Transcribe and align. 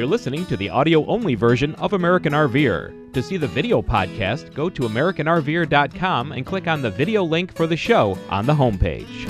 You're 0.00 0.08
listening 0.08 0.46
to 0.46 0.56
the 0.56 0.70
audio 0.70 1.04
only 1.04 1.34
version 1.34 1.74
of 1.74 1.92
American 1.92 2.32
RVer. 2.32 3.12
To 3.12 3.22
see 3.22 3.36
the 3.36 3.46
video 3.46 3.82
podcast, 3.82 4.54
go 4.54 4.70
to 4.70 4.84
AmericanRVer.com 4.84 6.32
and 6.32 6.46
click 6.46 6.66
on 6.66 6.80
the 6.80 6.90
video 6.90 7.22
link 7.22 7.54
for 7.54 7.66
the 7.66 7.76
show 7.76 8.16
on 8.30 8.46
the 8.46 8.54
homepage. 8.54 9.28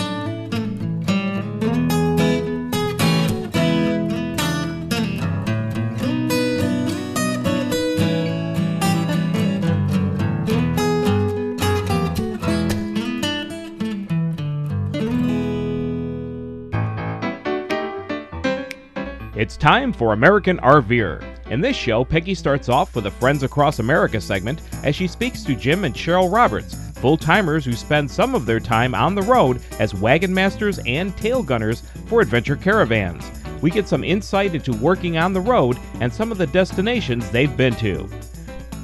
It's 19.50 19.56
time 19.56 19.92
for 19.92 20.12
American 20.12 20.58
RVer. 20.58 21.24
In 21.50 21.60
this 21.60 21.74
show, 21.74 22.04
Peggy 22.04 22.36
starts 22.36 22.68
off 22.68 22.94
with 22.94 23.06
a 23.06 23.10
Friends 23.10 23.42
Across 23.42 23.80
America 23.80 24.20
segment 24.20 24.60
as 24.84 24.94
she 24.94 25.08
speaks 25.08 25.42
to 25.42 25.56
Jim 25.56 25.82
and 25.82 25.92
Cheryl 25.92 26.32
Roberts, 26.32 26.76
full 27.00 27.16
timers 27.16 27.64
who 27.64 27.72
spend 27.72 28.08
some 28.08 28.36
of 28.36 28.46
their 28.46 28.60
time 28.60 28.94
on 28.94 29.16
the 29.16 29.22
road 29.22 29.60
as 29.80 29.92
wagon 29.92 30.32
masters 30.32 30.78
and 30.86 31.16
tail 31.16 31.42
gunners 31.42 31.82
for 32.06 32.20
adventure 32.20 32.54
caravans. 32.54 33.28
We 33.60 33.72
get 33.72 33.88
some 33.88 34.04
insight 34.04 34.54
into 34.54 34.72
working 34.74 35.18
on 35.18 35.32
the 35.32 35.40
road 35.40 35.80
and 35.98 36.12
some 36.12 36.30
of 36.30 36.38
the 36.38 36.46
destinations 36.46 37.28
they've 37.32 37.56
been 37.56 37.74
to. 37.78 38.08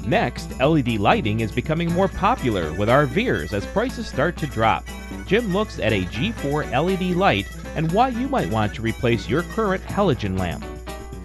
Next, 0.05 0.59
LED 0.59 0.99
lighting 0.99 1.39
is 1.39 1.51
becoming 1.53 1.93
more 1.93 2.09
popular 2.09 2.73
with 2.73 2.89
RVers 2.89 3.53
as 3.53 3.65
prices 3.67 4.09
start 4.09 4.35
to 4.35 4.47
drop. 4.47 4.83
Jim 5.27 5.53
looks 5.53 5.79
at 5.79 5.93
a 5.93 6.03
G4 6.03 6.71
LED 6.71 7.15
light 7.15 7.47
and 7.77 7.91
why 7.91 8.09
you 8.09 8.27
might 8.27 8.49
want 8.49 8.73
to 8.73 8.81
replace 8.81 9.29
your 9.29 9.43
current 9.43 9.83
halogen 9.83 10.37
lamp. 10.37 10.65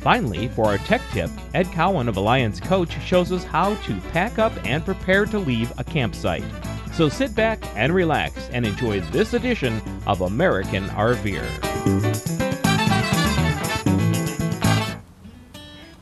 Finally, 0.01 0.49
for 0.49 0.67
our 0.67 0.77
tech 0.79 1.01
tip, 1.11 1.31
Ed 1.55 1.67
Cowan 1.73 2.09
of 2.09 2.19
Alliance 2.19 2.61
Coach 2.61 3.01
shows 3.03 3.33
us 3.33 3.43
how 3.43 3.75
to 3.77 4.01
pack 4.13 4.39
up 4.39 4.53
and 4.67 4.85
prepare 4.85 5.25
to 5.25 5.39
leave 5.39 5.73
a 5.79 5.85
campsite. 5.85 6.45
So 6.93 7.09
sit 7.09 7.35
back 7.35 7.65
and 7.75 7.95
relax 7.95 8.51
and 8.53 8.67
enjoy 8.67 9.01
this 9.01 9.33
edition 9.33 9.81
of 10.07 10.21
American 10.21 10.89
RVer. 10.89 11.49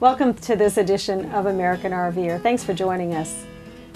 Welcome 0.00 0.34
to 0.34 0.56
this 0.56 0.78
edition 0.78 1.30
of 1.30 1.46
American 1.46 1.92
RVer. 1.92 2.42
Thanks 2.42 2.64
for 2.64 2.74
joining 2.74 3.14
us. 3.14 3.46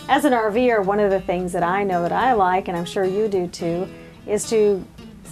As 0.08 0.24
an 0.24 0.32
RVer, 0.32 0.84
one 0.84 1.00
of 1.00 1.10
the 1.10 1.20
things 1.20 1.50
that 1.52 1.64
I 1.64 1.82
know 1.82 2.02
that 2.02 2.12
I 2.12 2.34
like, 2.34 2.68
and 2.68 2.76
I'm 2.76 2.84
sure 2.84 3.04
you 3.04 3.26
do 3.26 3.48
too, 3.48 3.88
is 4.26 4.48
to 4.50 4.84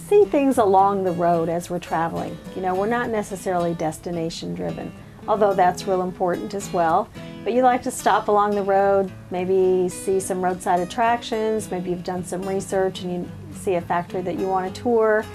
see 0.07 0.25
things 0.25 0.57
along 0.57 1.03
the 1.03 1.11
road 1.11 1.49
as 1.49 1.69
we're 1.69 1.79
traveling. 1.79 2.37
You 2.55 2.61
know, 2.61 2.75
we're 2.75 2.87
not 2.87 3.09
necessarily 3.09 3.73
destination 3.73 4.53
driven, 4.53 4.91
although 5.27 5.53
that's 5.53 5.87
real 5.87 6.01
important 6.01 6.53
as 6.53 6.71
well. 6.73 7.09
But 7.43 7.53
you 7.53 7.61
like 7.61 7.81
to 7.83 7.91
stop 7.91 8.27
along 8.27 8.55
the 8.55 8.63
road, 8.63 9.11
maybe 9.31 9.87
see 9.87 10.19
some 10.19 10.43
roadside 10.43 10.81
attractions, 10.81 11.71
maybe 11.71 11.89
you've 11.89 12.03
done 12.03 12.23
some 12.23 12.41
research 12.43 13.01
and 13.01 13.13
you 13.13 13.31
see 13.53 13.75
a 13.75 13.81
factory 13.81 14.21
that 14.21 14.37
you 14.37 14.47
want 14.47 14.73
to 14.73 14.81
tour. 14.81 15.25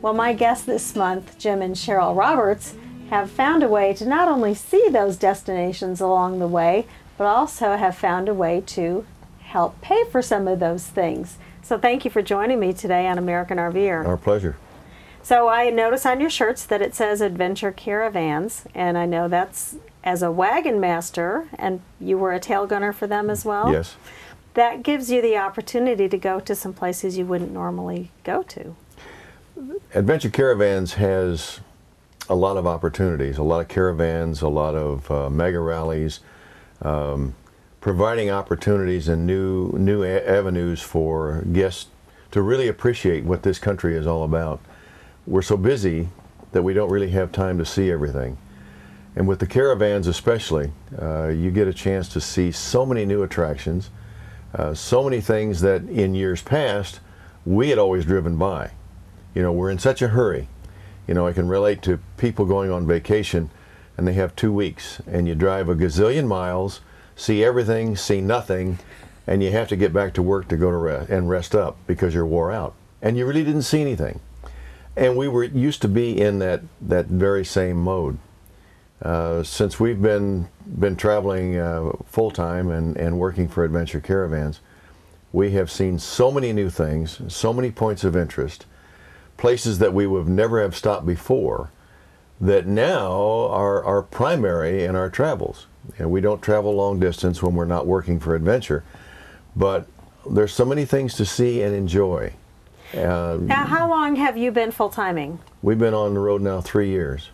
Well, 0.00 0.14
my 0.14 0.32
guests 0.32 0.64
this 0.64 0.94
month, 0.94 1.38
Jim 1.38 1.62
and 1.62 1.74
Cheryl 1.74 2.16
Roberts, 2.16 2.74
have 3.10 3.30
found 3.30 3.62
a 3.62 3.68
way 3.68 3.94
to 3.94 4.06
not 4.06 4.28
only 4.28 4.54
see 4.54 4.88
those 4.88 5.16
destinations 5.16 6.00
along 6.00 6.38
the 6.38 6.48
way, 6.48 6.86
but 7.16 7.26
also 7.26 7.76
have 7.76 7.96
found 7.96 8.28
a 8.28 8.34
way 8.34 8.60
to 8.66 9.06
help 9.40 9.80
pay 9.80 10.04
for 10.10 10.22
some 10.22 10.48
of 10.48 10.60
those 10.60 10.86
things. 10.86 11.38
So 11.64 11.78
thank 11.78 12.04
you 12.04 12.10
for 12.10 12.20
joining 12.20 12.60
me 12.60 12.74
today 12.74 13.06
on 13.06 13.16
American 13.16 13.56
RVer. 13.56 14.06
Our 14.06 14.18
pleasure. 14.18 14.56
So 15.22 15.48
I 15.48 15.70
notice 15.70 16.04
on 16.04 16.20
your 16.20 16.28
shirts 16.28 16.66
that 16.66 16.82
it 16.82 16.94
says 16.94 17.22
Adventure 17.22 17.72
Caravans, 17.72 18.66
and 18.74 18.98
I 18.98 19.06
know 19.06 19.28
that's 19.28 19.76
as 20.04 20.22
a 20.22 20.30
wagon 20.30 20.78
master, 20.78 21.48
and 21.54 21.80
you 21.98 22.18
were 22.18 22.34
a 22.34 22.38
tail 22.38 22.66
gunner 22.66 22.92
for 22.92 23.06
them 23.06 23.30
as 23.30 23.46
well. 23.46 23.72
Yes. 23.72 23.96
That 24.52 24.82
gives 24.82 25.10
you 25.10 25.22
the 25.22 25.38
opportunity 25.38 26.06
to 26.06 26.18
go 26.18 26.38
to 26.38 26.54
some 26.54 26.74
places 26.74 27.16
you 27.16 27.24
wouldn't 27.24 27.52
normally 27.52 28.10
go 28.24 28.42
to. 28.42 28.76
Adventure 29.94 30.28
Caravans 30.28 30.94
has 30.94 31.60
a 32.28 32.34
lot 32.34 32.58
of 32.58 32.66
opportunities, 32.66 33.38
a 33.38 33.42
lot 33.42 33.60
of 33.60 33.68
caravans, 33.68 34.42
a 34.42 34.48
lot 34.48 34.74
of 34.74 35.10
uh, 35.10 35.30
mega 35.30 35.60
rallies, 35.60 36.20
um, 36.82 37.34
providing 37.84 38.30
opportunities 38.30 39.08
and 39.08 39.26
new 39.26 39.68
new 39.76 40.02
avenues 40.02 40.80
for 40.80 41.42
guests 41.52 41.88
to 42.30 42.40
really 42.40 42.66
appreciate 42.66 43.24
what 43.24 43.42
this 43.42 43.58
country 43.58 43.94
is 43.94 44.06
all 44.06 44.24
about. 44.24 44.58
We're 45.26 45.42
so 45.42 45.58
busy 45.58 46.08
that 46.52 46.62
we 46.62 46.72
don't 46.72 46.90
really 46.90 47.10
have 47.10 47.30
time 47.30 47.58
to 47.58 47.66
see 47.66 47.90
everything. 47.90 48.38
And 49.14 49.28
with 49.28 49.38
the 49.38 49.46
caravans 49.46 50.06
especially, 50.06 50.72
uh, 50.98 51.28
you 51.28 51.50
get 51.50 51.68
a 51.68 51.74
chance 51.74 52.08
to 52.14 52.22
see 52.22 52.50
so 52.50 52.86
many 52.86 53.04
new 53.04 53.22
attractions, 53.22 53.90
uh, 54.54 54.72
so 54.72 55.04
many 55.04 55.20
things 55.20 55.60
that 55.60 55.82
in 55.82 56.14
years 56.14 56.40
past 56.40 57.00
we 57.44 57.68
had 57.68 57.78
always 57.78 58.06
driven 58.06 58.38
by. 58.38 58.70
You 59.34 59.42
know, 59.42 59.52
we're 59.52 59.70
in 59.70 59.78
such 59.78 60.00
a 60.00 60.08
hurry. 60.08 60.48
You 61.06 61.12
know, 61.12 61.26
I 61.26 61.34
can 61.34 61.48
relate 61.48 61.82
to 61.82 61.98
people 62.16 62.46
going 62.46 62.70
on 62.70 62.86
vacation 62.86 63.50
and 63.98 64.08
they 64.08 64.14
have 64.14 64.34
two 64.34 64.54
weeks 64.54 65.02
and 65.06 65.28
you 65.28 65.34
drive 65.34 65.68
a 65.68 65.74
gazillion 65.74 66.26
miles, 66.26 66.80
see 67.16 67.44
everything, 67.44 67.96
see 67.96 68.20
nothing, 68.20 68.78
and 69.26 69.42
you 69.42 69.50
have 69.50 69.68
to 69.68 69.76
get 69.76 69.92
back 69.92 70.14
to 70.14 70.22
work 70.22 70.48
to 70.48 70.56
go 70.56 70.70
to 70.70 70.76
rest 70.76 71.10
and 71.10 71.28
rest 71.28 71.54
up 71.54 71.76
because 71.86 72.14
you're 72.14 72.26
wore 72.26 72.52
out. 72.52 72.74
And 73.00 73.16
you 73.16 73.26
really 73.26 73.44
didn't 73.44 73.62
see 73.62 73.80
anything. 73.80 74.20
And 74.96 75.16
we 75.16 75.28
were 75.28 75.44
used 75.44 75.82
to 75.82 75.88
be 75.88 76.20
in 76.20 76.38
that, 76.38 76.62
that 76.80 77.06
very 77.06 77.44
same 77.44 77.76
mode. 77.76 78.18
Uh, 79.02 79.42
since 79.42 79.78
we've 79.78 80.00
been 80.00 80.48
been 80.78 80.96
traveling 80.96 81.58
uh, 81.58 81.92
full 82.06 82.30
time 82.30 82.70
and, 82.70 82.96
and 82.96 83.18
working 83.18 83.48
for 83.48 83.64
Adventure 83.64 84.00
Caravans, 84.00 84.60
we 85.32 85.50
have 85.50 85.70
seen 85.70 85.98
so 85.98 86.30
many 86.30 86.52
new 86.52 86.70
things, 86.70 87.20
so 87.28 87.52
many 87.52 87.70
points 87.70 88.04
of 88.04 88.16
interest, 88.16 88.66
places 89.36 89.78
that 89.80 89.92
we 89.92 90.06
would 90.06 90.28
never 90.28 90.62
have 90.62 90.76
stopped 90.76 91.04
before, 91.04 91.70
that 92.40 92.66
now 92.66 93.12
are, 93.50 93.84
are 93.84 94.00
primary 94.00 94.84
in 94.84 94.94
our 94.96 95.10
travels. 95.10 95.66
And 95.98 96.10
we 96.10 96.20
don't 96.20 96.40
travel 96.42 96.74
long 96.74 96.98
distance 96.98 97.42
when 97.42 97.54
we're 97.54 97.64
not 97.64 97.86
working 97.86 98.18
for 98.20 98.34
Adventure, 98.34 98.84
but 99.54 99.86
there's 100.28 100.52
so 100.52 100.64
many 100.64 100.84
things 100.84 101.14
to 101.14 101.24
see 101.24 101.62
and 101.62 101.74
enjoy. 101.74 102.32
Uh, 102.94 103.38
Now, 103.40 103.64
how 103.66 103.88
long 103.88 104.16
have 104.16 104.36
you 104.36 104.50
been 104.50 104.70
full 104.70 104.90
timing? 104.90 105.38
we've 105.62 105.78
been 105.78 105.94
on 105.94 106.14
the 106.14 106.20
road 106.20 106.42
now 106.42 106.60
three 106.60 106.88
years. 106.90 107.30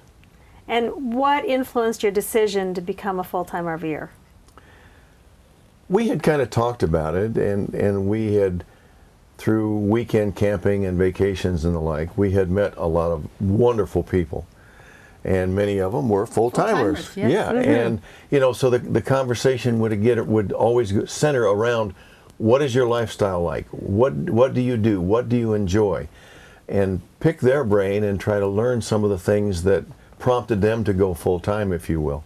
And 0.68 1.14
what 1.14 1.44
influenced 1.44 2.02
your 2.02 2.12
decision 2.12 2.74
to 2.74 2.80
become 2.80 3.18
a 3.18 3.24
full 3.24 3.44
time 3.44 3.64
RVer? 3.64 4.08
we 5.88 6.06
had 6.06 6.22
kind 6.22 6.40
of 6.40 6.48
talked 6.50 6.84
about 6.84 7.16
it 7.16 7.36
and, 7.36 7.74
and 7.74 8.06
we 8.06 8.34
had 8.34 8.64
through 9.38 9.76
weekend 9.78 10.36
camping 10.36 10.84
and 10.84 10.96
vacations 10.96 11.64
and 11.64 11.74
the 11.74 11.80
like 11.80 12.16
we 12.16 12.30
had 12.30 12.48
met 12.48 12.72
a 12.76 12.86
lot 12.86 13.10
of 13.10 13.26
wonderful 13.40 14.02
people 14.04 14.46
and 15.24 15.54
many 15.54 15.78
of 15.78 15.92
them 15.92 16.08
were 16.08 16.26
Full-timers, 16.26 17.16
yes. 17.16 17.30
yeah. 17.30 17.52
Mm-hmm. 17.52 17.68
And 17.70 18.02
you 18.30 18.40
know 18.40 18.52
so 18.52 18.70
the, 18.70 18.78
the 18.78 19.02
conversation 19.02 19.78
would 19.80 20.02
get 20.02 20.26
would 20.26 20.52
always 20.52 21.10
center 21.10 21.42
around 21.44 21.94
what 22.38 22.62
is 22.62 22.74
your 22.74 22.86
lifestyle 22.86 23.42
like? 23.42 23.66
What 23.68 24.14
what 24.14 24.54
do 24.54 24.60
you 24.60 24.76
do? 24.76 25.00
What 25.00 25.28
do 25.28 25.36
you 25.36 25.52
enjoy? 25.52 26.08
And 26.68 27.00
pick 27.18 27.40
their 27.40 27.64
brain 27.64 28.04
and 28.04 28.18
try 28.20 28.38
to 28.38 28.46
learn 28.46 28.80
some 28.80 29.04
of 29.04 29.10
the 29.10 29.18
things 29.18 29.64
that 29.64 29.84
prompted 30.18 30.60
them 30.62 30.84
to 30.84 30.92
go 30.92 31.14
full-time 31.14 31.72
if 31.72 31.90
you 31.90 32.00
will. 32.00 32.24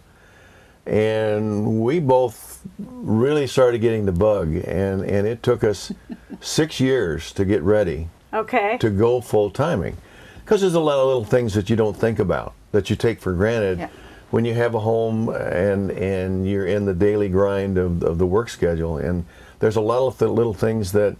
And 0.85 1.81
we 1.81 1.99
both 1.99 2.61
really 2.77 3.47
started 3.47 3.79
getting 3.81 4.05
the 4.05 4.11
bug 4.11 4.55
and, 4.55 5.03
and 5.03 5.25
it 5.27 5.41
took 5.41 5.63
us 5.63 5.91
six 6.41 6.79
years 6.79 7.31
to 7.33 7.45
get 7.45 7.61
ready 7.63 8.09
Okay. 8.33 8.77
to 8.79 8.89
go 8.89 9.21
full 9.21 9.49
timing 9.49 9.97
because 10.45 10.61
there's 10.61 10.75
a 10.75 10.79
lot 10.79 10.99
of 10.99 11.07
little 11.07 11.25
things 11.25 11.55
that 11.55 11.69
you 11.71 11.75
don't 11.75 11.97
think 11.97 12.19
about 12.19 12.53
that 12.71 12.89
you 12.91 12.95
take 12.95 13.19
for 13.19 13.33
granted 13.33 13.79
Yeah. 13.79 13.89
when 14.29 14.45
you 14.45 14.53
have 14.53 14.75
a 14.75 14.79
home 14.79 15.29
and 15.29 15.89
and 15.91 16.47
you're 16.47 16.67
in 16.67 16.85
the 16.85 16.93
daily 16.93 17.29
grind 17.29 17.77
of, 17.79 18.03
of 18.03 18.19
the 18.19 18.27
work 18.27 18.49
schedule. 18.49 18.97
And 18.97 19.25
there's 19.59 19.75
a 19.75 19.81
lot 19.81 20.05
of 20.05 20.19
th- 20.19 20.29
little 20.29 20.53
things 20.53 20.91
that 20.91 21.17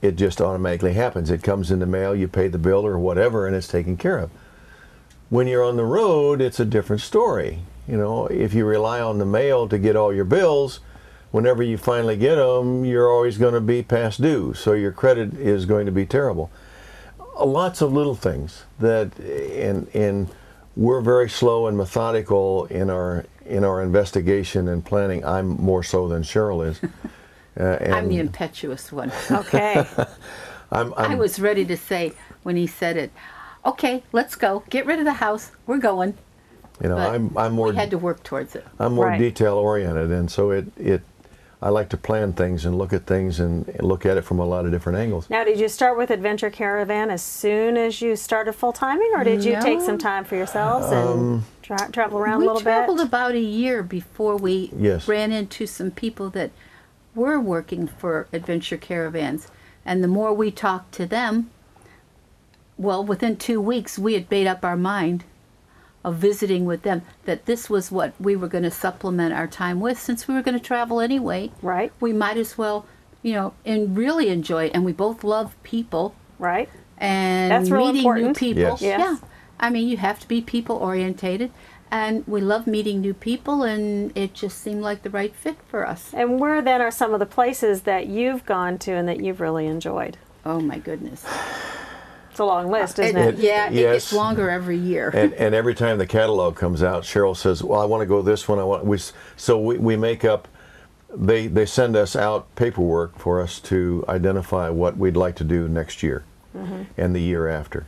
it 0.00 0.14
just 0.16 0.40
automatically 0.40 0.92
happens. 0.94 1.28
It 1.30 1.42
comes 1.42 1.70
in 1.72 1.80
the 1.80 1.86
mail 1.86 2.14
you 2.14 2.28
pay 2.28 2.46
the 2.48 2.58
bill 2.58 2.86
or 2.86 2.98
whatever 2.98 3.46
and 3.48 3.56
it's 3.56 3.66
taken 3.68 3.96
care 3.96 4.18
of. 4.18 4.30
When 5.28 5.46
you're 5.48 5.64
on 5.64 5.76
the 5.76 5.84
road 5.84 6.40
it's 6.40 6.60
a 6.60 6.64
different 6.64 7.02
story. 7.02 7.60
You 7.88 7.96
know 7.96 8.26
if 8.28 8.54
you 8.54 8.64
rely 8.64 9.00
on 9.00 9.18
the 9.18 9.26
mail 9.26 9.68
to 9.68 9.76
get 9.78 9.96
all 9.96 10.14
your 10.14 10.24
bills 10.24 10.78
whenever 11.32 11.62
you 11.64 11.76
finally 11.78 12.16
get 12.16 12.36
them 12.36 12.84
you're 12.84 13.10
always 13.10 13.38
going 13.38 13.54
to 13.54 13.60
be 13.60 13.82
past 13.82 14.22
due. 14.22 14.54
So 14.54 14.72
your 14.74 14.92
credit 14.92 15.34
is 15.34 15.66
going 15.66 15.86
to 15.86 15.92
be 15.92 16.06
terrible 16.06 16.48
lots 17.40 17.80
of 17.82 17.92
little 17.92 18.14
things 18.14 18.64
that 18.78 19.18
and 19.18 19.88
and 19.94 20.28
we're 20.76 21.00
very 21.00 21.28
slow 21.28 21.66
and 21.66 21.76
methodical 21.76 22.66
in 22.66 22.90
our 22.90 23.24
in 23.46 23.64
our 23.64 23.82
investigation 23.82 24.68
and 24.68 24.84
planning 24.84 25.24
i'm 25.24 25.48
more 25.48 25.82
so 25.82 26.08
than 26.08 26.22
cheryl 26.22 26.66
is 26.66 26.80
uh, 27.60 27.62
and 27.80 27.92
I'm 27.94 28.08
the 28.08 28.18
impetuous 28.18 28.92
one. 28.92 29.12
Okay. 29.30 29.86
I'm, 30.72 30.94
I 30.96 31.04
I'm 31.04 31.18
was 31.18 31.38
ready 31.38 31.64
to 31.66 31.76
say 31.76 32.14
when 32.42 32.56
he 32.56 32.66
said 32.66 32.96
it, 32.96 33.12
okay, 33.64 34.02
let's 34.12 34.36
go. 34.36 34.64
Get 34.70 34.86
rid 34.86 34.98
of 34.98 35.04
the 35.04 35.14
house. 35.14 35.52
We're 35.66 35.78
going. 35.78 36.16
You 36.82 36.88
know, 36.88 36.96
But 36.96 37.14
I'm 37.14 37.36
I'm 37.36 37.52
more 37.52 37.68
we 37.68 37.76
had 37.76 37.90
to 37.90 37.98
work 37.98 38.22
towards 38.24 38.56
it. 38.56 38.66
I'm 38.78 38.94
more 38.94 39.06
Right. 39.08 39.18
detail 39.18 39.54
oriented, 39.56 40.10
and 40.10 40.30
so 40.30 40.50
it 40.50 40.66
it 40.78 41.02
I 41.62 41.68
like 41.68 41.88
to 41.90 41.96
plan 41.96 42.32
things 42.32 42.64
and 42.66 42.76
look 42.76 42.92
at 42.92 43.06
things 43.06 43.38
and, 43.38 43.68
and 43.68 43.82
look 43.82 44.04
at 44.04 44.16
it 44.16 44.22
from 44.22 44.40
a 44.40 44.44
lot 44.44 44.64
of 44.64 44.72
different 44.72 44.98
angles. 44.98 45.30
Now, 45.30 45.44
did 45.44 45.60
you 45.60 45.68
start 45.68 45.96
with 45.96 46.10
Adventure 46.10 46.50
Caravan 46.50 47.08
as 47.08 47.22
soon 47.22 47.76
as 47.76 48.02
you 48.02 48.16
started 48.16 48.54
full 48.54 48.72
timing, 48.72 49.12
or 49.14 49.22
did 49.22 49.44
you 49.44 49.60
take 49.62 49.80
some 49.80 49.96
time 49.96 50.24
for 50.24 50.34
yourselves 50.34 50.86
and 50.86 51.08
um, 51.08 51.44
tra- 51.62 51.88
travel 51.92 52.18
around 52.18 52.42
a 52.42 52.46
little 52.46 52.54
bit? 52.54 52.64
We 52.64 52.70
traveled 52.72 53.00
about 53.00 53.34
a 53.34 53.40
year 53.40 53.84
before 53.84 54.36
we 54.36 54.70
Yes. 54.76 55.06
ran 55.06 55.30
into 55.30 55.66
some 55.68 55.92
people 55.92 56.30
that 56.30 56.50
were 57.14 57.38
working 57.38 57.86
for 57.86 58.26
adventure 58.32 58.76
caravans 58.78 59.46
and 59.84 60.02
the 60.02 60.08
more 60.08 60.32
we 60.32 60.50
talked 60.50 60.92
to 60.92 61.04
them 61.06 61.50
well 62.78 63.04
within 63.04 63.36
two 63.36 63.60
weeks 63.60 63.98
we 63.98 64.14
had 64.14 64.30
made 64.30 64.46
up 64.46 64.64
our 64.64 64.76
mind 64.78 65.22
of 66.04 66.16
visiting 66.16 66.64
with 66.64 66.82
them 66.82 67.02
that 67.24 67.46
this 67.46 67.70
was 67.70 67.90
what 67.92 68.12
we 68.20 68.34
were 68.36 68.48
going 68.48 68.64
to 68.64 68.70
supplement 68.70 69.32
our 69.32 69.46
time 69.46 69.80
with 69.80 69.98
since 70.00 70.26
we 70.26 70.34
were 70.34 70.42
going 70.42 70.58
to 70.58 70.64
travel 70.64 71.00
anyway 71.00 71.50
Right. 71.62 71.92
we 72.00 72.12
might 72.12 72.36
as 72.36 72.58
well 72.58 72.86
you 73.22 73.32
know 73.34 73.54
and 73.64 73.96
really 73.96 74.28
enjoy 74.28 74.64
it 74.64 74.72
and 74.74 74.84
we 74.84 74.92
both 74.92 75.22
love 75.22 75.54
people 75.62 76.14
Right. 76.38 76.68
and 76.98 77.50
That's 77.52 77.70
real 77.70 77.86
meeting 77.86 77.98
important. 78.00 78.26
new 78.26 78.34
people. 78.34 78.62
Yes. 78.62 78.82
Yes. 78.82 79.00
Yeah, 79.00 79.16
I 79.60 79.70
mean 79.70 79.86
you 79.88 79.96
have 79.96 80.18
to 80.20 80.26
be 80.26 80.40
people 80.40 80.76
orientated, 80.76 81.52
and 81.90 82.26
we 82.26 82.40
love 82.40 82.66
meeting 82.66 83.00
new 83.00 83.14
people, 83.14 83.62
and 83.62 84.10
it 84.16 84.34
just 84.34 84.58
seemed 84.60 84.82
like 84.82 85.02
the 85.02 85.10
right 85.10 85.32
fit 85.36 85.56
for 85.68 85.86
us. 85.86 86.10
And 86.12 86.40
where 86.40 86.60
then 86.62 86.80
are 86.80 86.90
some 86.90 87.12
of 87.14 87.20
the 87.20 87.26
places 87.26 87.82
that 87.82 88.06
you've 88.08 88.44
gone 88.44 88.78
to 88.78 88.92
and 88.92 89.06
that 89.08 89.20
you've 89.20 89.40
really 89.40 89.66
enjoyed? 89.66 90.16
Oh 90.44 90.58
my 90.60 90.78
goodness! 90.78 91.24
It's 92.32 92.40
a 92.40 92.44
long 92.46 92.70
list, 92.70 92.98
isn't 92.98 93.14
It- 93.14 93.34
it? 93.34 93.40
yeah, 93.40 93.68
it 93.68 93.74
gets 93.74 94.10
longer 94.10 94.48
every 94.48 94.78
year. 94.78 95.10
and 95.12 95.34
and 95.34 95.54
every 95.54 95.74
time 95.74 95.98
the 95.98 96.06
catalog 96.06 96.56
comes 96.56 96.82
out, 96.82 97.02
Cheryl 97.02 97.36
says, 97.36 97.62
"Well, 97.62 97.78
I 97.78 97.84
want 97.84 98.00
to 98.00 98.06
go 98.06 98.22
this 98.22 98.48
one. 98.48 98.58
I 98.58 98.64
want." 98.64 98.86
We 98.86 98.96
so 99.36 99.58
we, 99.60 99.76
we 99.76 99.96
make 99.96 100.24
up. 100.24 100.48
They 101.14 101.46
they 101.46 101.66
send 101.66 101.94
us 101.94 102.16
out 102.16 102.46
paperwork 102.56 103.18
for 103.18 103.38
us 103.38 103.60
to 103.60 104.02
identify 104.08 104.70
what 104.70 104.96
we'd 104.96 105.14
like 105.14 105.36
to 105.36 105.44
do 105.44 105.68
next 105.68 106.02
year, 106.02 106.24
mm-hmm. 106.56 106.84
and 106.96 107.14
the 107.14 107.20
year 107.20 107.48
after, 107.48 107.84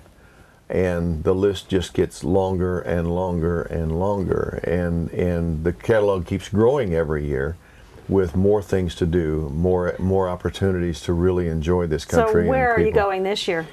and 0.69 1.25
the 1.25 1.35
list 1.35 1.71
just 1.71 1.95
gets 1.95 2.23
longer 2.23 2.81
and 2.81 3.11
longer 3.15 3.63
and 3.63 3.99
longer, 3.99 4.61
and 4.65 5.11
and 5.15 5.65
the 5.65 5.73
catalog 5.73 6.27
keeps 6.27 6.51
growing 6.51 6.95
every 6.95 7.25
year. 7.27 7.57
With 8.11 8.37
more 8.37 8.61
things 8.61 8.95
to 8.97 9.07
do, 9.07 9.51
more 9.55 9.95
more 9.99 10.29
opportunities 10.29 11.01
to 11.05 11.15
really 11.15 11.49
enjoy 11.49 11.87
this 11.87 12.03
So 12.03 12.25
country. 12.25 12.43
and 12.43 12.51
where 12.51 12.71
are 12.75 12.79
you 12.79 12.93
going 12.93 13.23
this 13.23 13.49
year? 13.49 13.65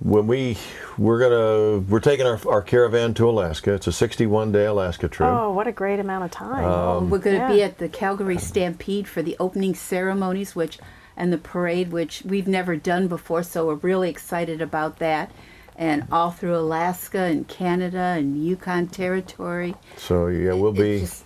When 0.00 0.26
we 0.26 0.58
we're 0.98 1.18
gonna 1.18 1.78
we're 1.88 2.00
taking 2.00 2.26
our, 2.26 2.38
our 2.48 2.62
caravan 2.62 3.14
to 3.14 3.28
Alaska. 3.28 3.72
It's 3.74 3.86
a 3.86 3.92
61 3.92 4.52
day 4.52 4.66
Alaska 4.66 5.08
trip. 5.08 5.28
Oh, 5.30 5.52
what 5.52 5.66
a 5.66 5.72
great 5.72 5.98
amount 6.00 6.24
of 6.24 6.30
time. 6.30 6.64
Um, 6.64 7.10
We're 7.10 7.18
going 7.18 7.40
to 7.40 7.48
be 7.48 7.62
at 7.62 7.78
the 7.78 7.88
Calgary 7.88 8.38
Stampede 8.38 9.08
for 9.08 9.22
the 9.22 9.36
opening 9.40 9.74
ceremonies, 9.74 10.54
which 10.54 10.78
and 11.16 11.32
the 11.32 11.38
parade, 11.38 11.92
which 11.92 12.22
we've 12.26 12.46
never 12.46 12.76
done 12.76 13.08
before, 13.08 13.42
so 13.42 13.66
we're 13.66 13.74
really 13.76 14.10
excited 14.10 14.60
about 14.60 14.98
that. 14.98 15.30
And 15.78 16.06
all 16.12 16.30
through 16.30 16.56
Alaska 16.56 17.20
and 17.20 17.46
Canada 17.48 17.98
and 17.98 18.42
Yukon 18.42 18.86
Territory. 18.88 19.74
So 19.96 20.26
yeah, 20.28 20.52
we'll 20.54 20.70
It's 20.70 20.78
be. 20.80 21.00
just- 21.00 21.24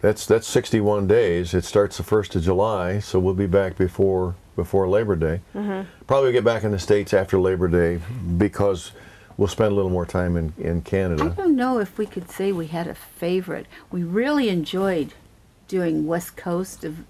That's 0.00 0.26
that's 0.26 0.46
61 0.46 1.06
days. 1.08 1.54
It 1.54 1.64
starts 1.64 1.96
the 1.96 2.04
first 2.04 2.34
of 2.36 2.42
July, 2.42 2.98
so 3.00 3.18
we'll 3.18 3.34
be 3.34 3.46
back 3.46 3.76
before 3.76 4.34
before 4.58 4.88
Labor 4.88 5.14
Day. 5.14 5.40
Mm-hmm. 5.54 5.88
Probably 6.08 6.32
get 6.32 6.42
back 6.42 6.64
in 6.64 6.72
the 6.72 6.80
states 6.80 7.14
after 7.14 7.38
Labor 7.38 7.68
Day 7.68 8.00
because 8.36 8.90
we'll 9.36 9.46
spend 9.46 9.70
a 9.70 9.74
little 9.74 9.90
more 9.90 10.04
time 10.04 10.36
in 10.36 10.52
in 10.58 10.82
Canada. 10.82 11.22
I 11.24 11.28
don't 11.28 11.54
know 11.54 11.78
if 11.78 11.96
we 11.96 12.06
could 12.06 12.28
say 12.28 12.50
we 12.50 12.66
had 12.66 12.88
a 12.88 12.94
favorite. 12.94 13.66
We 13.92 14.02
really 14.02 14.48
enjoyed 14.48 15.14
doing 15.68 16.06
West 16.08 16.36
Coast 16.36 16.82
of 16.84 17.04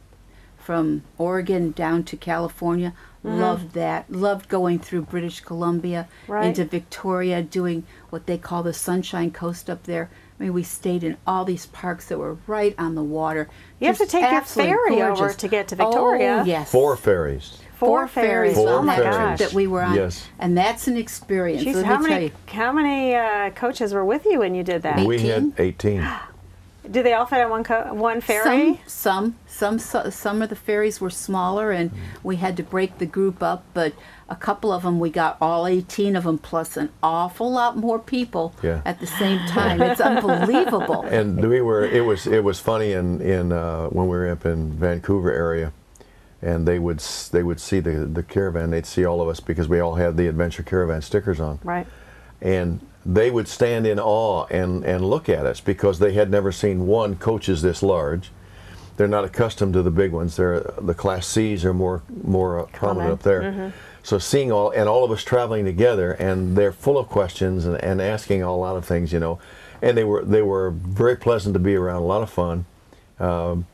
from 0.59 1.03
Oregon 1.17 1.73
down 1.73 2.05
to 2.05 2.17
California. 2.19 2.93
Loved 3.25 3.73
that. 3.73 4.13
Loved 4.13 4.49
going 4.49 4.79
through 4.79 5.03
British 5.03 5.41
Columbia 5.41 6.07
Right. 6.29 6.47
into 6.47 6.65
Victoria, 6.67 7.43
doing 7.43 7.85
what 8.11 8.27
they 8.27 8.37
call 8.39 8.63
the 8.63 8.73
Sunshine 8.75 9.31
Coast 9.31 9.69
up 9.71 9.85
there. 9.85 10.09
I 10.39 10.45
mean, 10.45 10.53
we 10.53 10.63
stayed 10.63 11.03
in 11.03 11.17
all 11.27 11.45
these 11.45 11.67
parks 11.67 12.07
that 12.07 12.19
were 12.19 12.39
right 12.47 12.75
on 12.79 12.95
the 12.95 13.03
water. 13.03 13.49
You 13.81 13.89
have 13.89 13.99
to 13.99 14.07
take 14.07 14.23
your 14.23 14.35
absolutely 14.35 14.75
ferry 14.75 15.03
over 15.03 15.33
to 15.33 15.49
get 15.49 15.69
to 15.69 15.77
Victoria. 15.77 16.41
Oh, 16.43 16.45
yes. 16.45 16.71
Four 16.71 16.97
ferries. 16.97 17.59
Four 17.75 18.07
ferries. 18.09 18.55
Four 18.55 18.69
oh 18.69 18.83
my 18.83 18.97
ferries. 18.97 19.17
gosh. 19.17 19.39
that 19.39 19.53
we 19.53 19.67
were 19.67 19.83
on. 19.83 19.95
Yes. 19.95 20.29
And 20.39 20.57
that's 20.57 20.87
an 20.87 20.97
experience. 20.97 21.65
Jeez, 21.65 21.75
let 21.75 21.85
how 21.85 21.99
me 21.99 22.09
tell 22.09 22.15
many 22.15 22.25
you. 22.27 22.33
how 22.47 22.73
many 22.73 23.15
uh, 23.15 23.51
coaches 23.51 23.93
were 23.93 24.05
with 24.05 24.27
you 24.27 24.41
when 24.41 24.55
you 24.55 24.63
did 24.63 24.83
that? 24.83 25.05
We 25.05 25.21
had 25.21 25.53
18? 25.59 26.09
18. 26.89 26.93
Do 26.93 27.03
they 27.03 27.13
all 27.15 27.27
fit 27.27 27.41
on 27.43 27.51
one 27.51 27.65
co- 27.65 27.95
one 27.95 28.21
ferry? 28.21 28.81
Some, 28.87 29.37
some, 29.47 29.79
some, 29.79 30.11
some 30.11 30.43
of 30.43 30.49
the 30.49 30.57
ferries 30.57 31.01
were 31.01 31.11
smaller, 31.11 31.71
and 31.71 31.91
we 32.23 32.37
had 32.37 32.57
to 32.57 32.63
break 32.63 32.99
the 32.99 33.07
group 33.07 33.43
up. 33.43 33.65
But 33.75 33.93
a 34.29 34.37
couple 34.37 34.73
of 34.73 34.83
them, 34.83 34.99
we 35.01 35.11
got 35.11 35.37
all 35.41 35.67
18 35.67 36.17
of 36.17 36.25
them, 36.25 36.39
plus 36.39 36.77
an 36.77 36.91
awful 37.03 37.51
lot 37.51 37.77
more 37.77 37.99
people 37.99 38.55
Yeah. 38.63 38.83
at 38.85 39.01
the 39.01 39.07
same 39.07 39.39
time. 39.49 39.81
It's 39.83 40.01
unbelievable. 40.01 41.03
and 41.11 41.49
we 41.49 41.61
were 41.61 41.85
it 41.85 42.05
was 42.05 42.27
it 42.27 42.45
was 42.45 42.61
funny 42.61 42.93
in 42.93 43.21
in 43.21 43.53
uh, 43.53 43.87
when 43.89 44.07
we 44.07 44.17
were 44.17 44.29
up 44.31 44.45
in 44.47 44.73
Vancouver 44.73 45.33
area 45.33 45.73
and 46.41 46.69
they 46.69 46.79
would 46.79 47.01
they 47.33 47.43
would 47.43 47.59
see 47.59 47.81
the 47.81 48.07
the 48.07 48.23
caravan 48.23 48.71
they'd 48.71 48.87
see 48.87 49.05
all 49.05 49.21
of 49.21 49.27
us 49.29 49.41
because 49.41 49.69
we 49.69 49.81
all 49.81 49.97
had 49.97 50.17
the 50.17 50.29
adventure 50.29 50.63
caravan 50.63 51.03
stickers 51.03 51.41
on 51.41 51.59
Right. 51.65 51.85
and 52.41 52.79
they 53.07 53.31
would 53.31 53.49
stand 53.49 53.87
in 53.87 53.99
awe 53.99 54.47
and 54.51 54.85
and 54.85 55.09
look 55.09 55.29
at 55.29 55.47
us 55.47 55.61
because 55.61 55.99
they 55.99 56.13
had 56.13 56.31
never 56.31 56.53
seen 56.53 56.87
one 56.87 57.17
coaches 57.17 57.63
this 57.63 57.83
large. 57.83 58.31
They're 58.97 59.09
not 59.09 59.25
accustomed 59.25 59.75
to 59.75 59.83
the 59.83 59.91
big 59.91 60.13
ones. 60.13 60.37
They're 60.37 60.61
the 60.81 60.95
class 60.95 61.27
C's 61.27 61.65
are 61.65 61.75
more 61.75 62.03
more 62.25 62.61
uh, 62.61 62.67
prominent 62.67 63.13
up 63.13 63.23
there. 63.23 63.73
So 64.03 64.19
seeing 64.19 64.51
all 64.51 64.71
and 64.71 64.89
all 64.89 65.05
of 65.05 65.11
us 65.11 65.23
traveling 65.23 65.65
together 65.65 66.13
and 66.13 66.57
they're 66.57 66.73
full 66.73 66.99
of 66.99 67.09
questions 67.09 67.67
and, 67.67 67.77
and 67.77 68.01
asking 68.01 68.43
a 68.43 68.55
lot 68.57 68.77
of 68.77 68.85
things 68.85 69.13
you 69.13 69.21
know. 69.21 69.39
And 69.81 69.97
they 69.97 70.05
were 70.05 70.25
they 70.25 70.43
were 70.43 70.71
very 70.71 71.17
pleasant 71.17 71.55
to 71.55 71.61
be 71.61 71.77
around 71.77 72.03
a 72.03 72.07
lot 72.07 72.23
of 72.23 72.31
fun. 72.31 72.65
Um, 73.21 73.67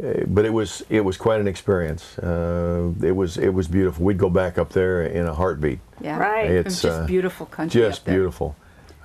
eh, 0.00 0.24
but 0.26 0.44
it 0.44 0.52
was 0.52 0.84
it 0.88 1.00
was 1.00 1.16
quite 1.16 1.40
an 1.40 1.48
experience. 1.48 2.16
Uh, 2.18 2.92
it 3.02 3.12
was 3.12 3.36
it 3.36 3.52
was 3.52 3.66
beautiful. 3.66 4.04
We'd 4.04 4.18
go 4.18 4.30
back 4.30 4.56
up 4.56 4.70
there 4.70 5.02
in 5.02 5.26
a 5.26 5.34
heartbeat. 5.34 5.80
Yeah, 6.00 6.18
Right. 6.18 6.48
It 6.48 6.66
It's, 6.66 6.82
just 6.82 7.00
uh, 7.00 7.06
beautiful 7.06 7.46
country. 7.46 7.80
just 7.80 8.02
up 8.02 8.04
there. 8.06 8.14
beautiful 8.14 8.54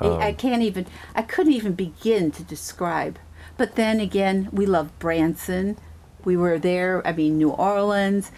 I- 0.02 0.28
I 0.28 0.34
can't 0.34 0.62
even, 0.62 0.86
I 1.16 1.22
couldn't 1.22 1.54
even 1.54 1.74
begin 1.74 2.32
to 2.32 2.44
describe. 2.44 3.18
But 3.58 3.76
then 3.76 4.00
again, 4.00 4.50
we 4.52 4.66
love 4.66 4.98
Branson. 5.00 5.78
We 6.26 6.36
were 6.38 6.58
there, 6.58 7.06
I 7.06 7.12
mean, 7.14 7.38
New 7.38 7.50
Orleans. 7.52 8.32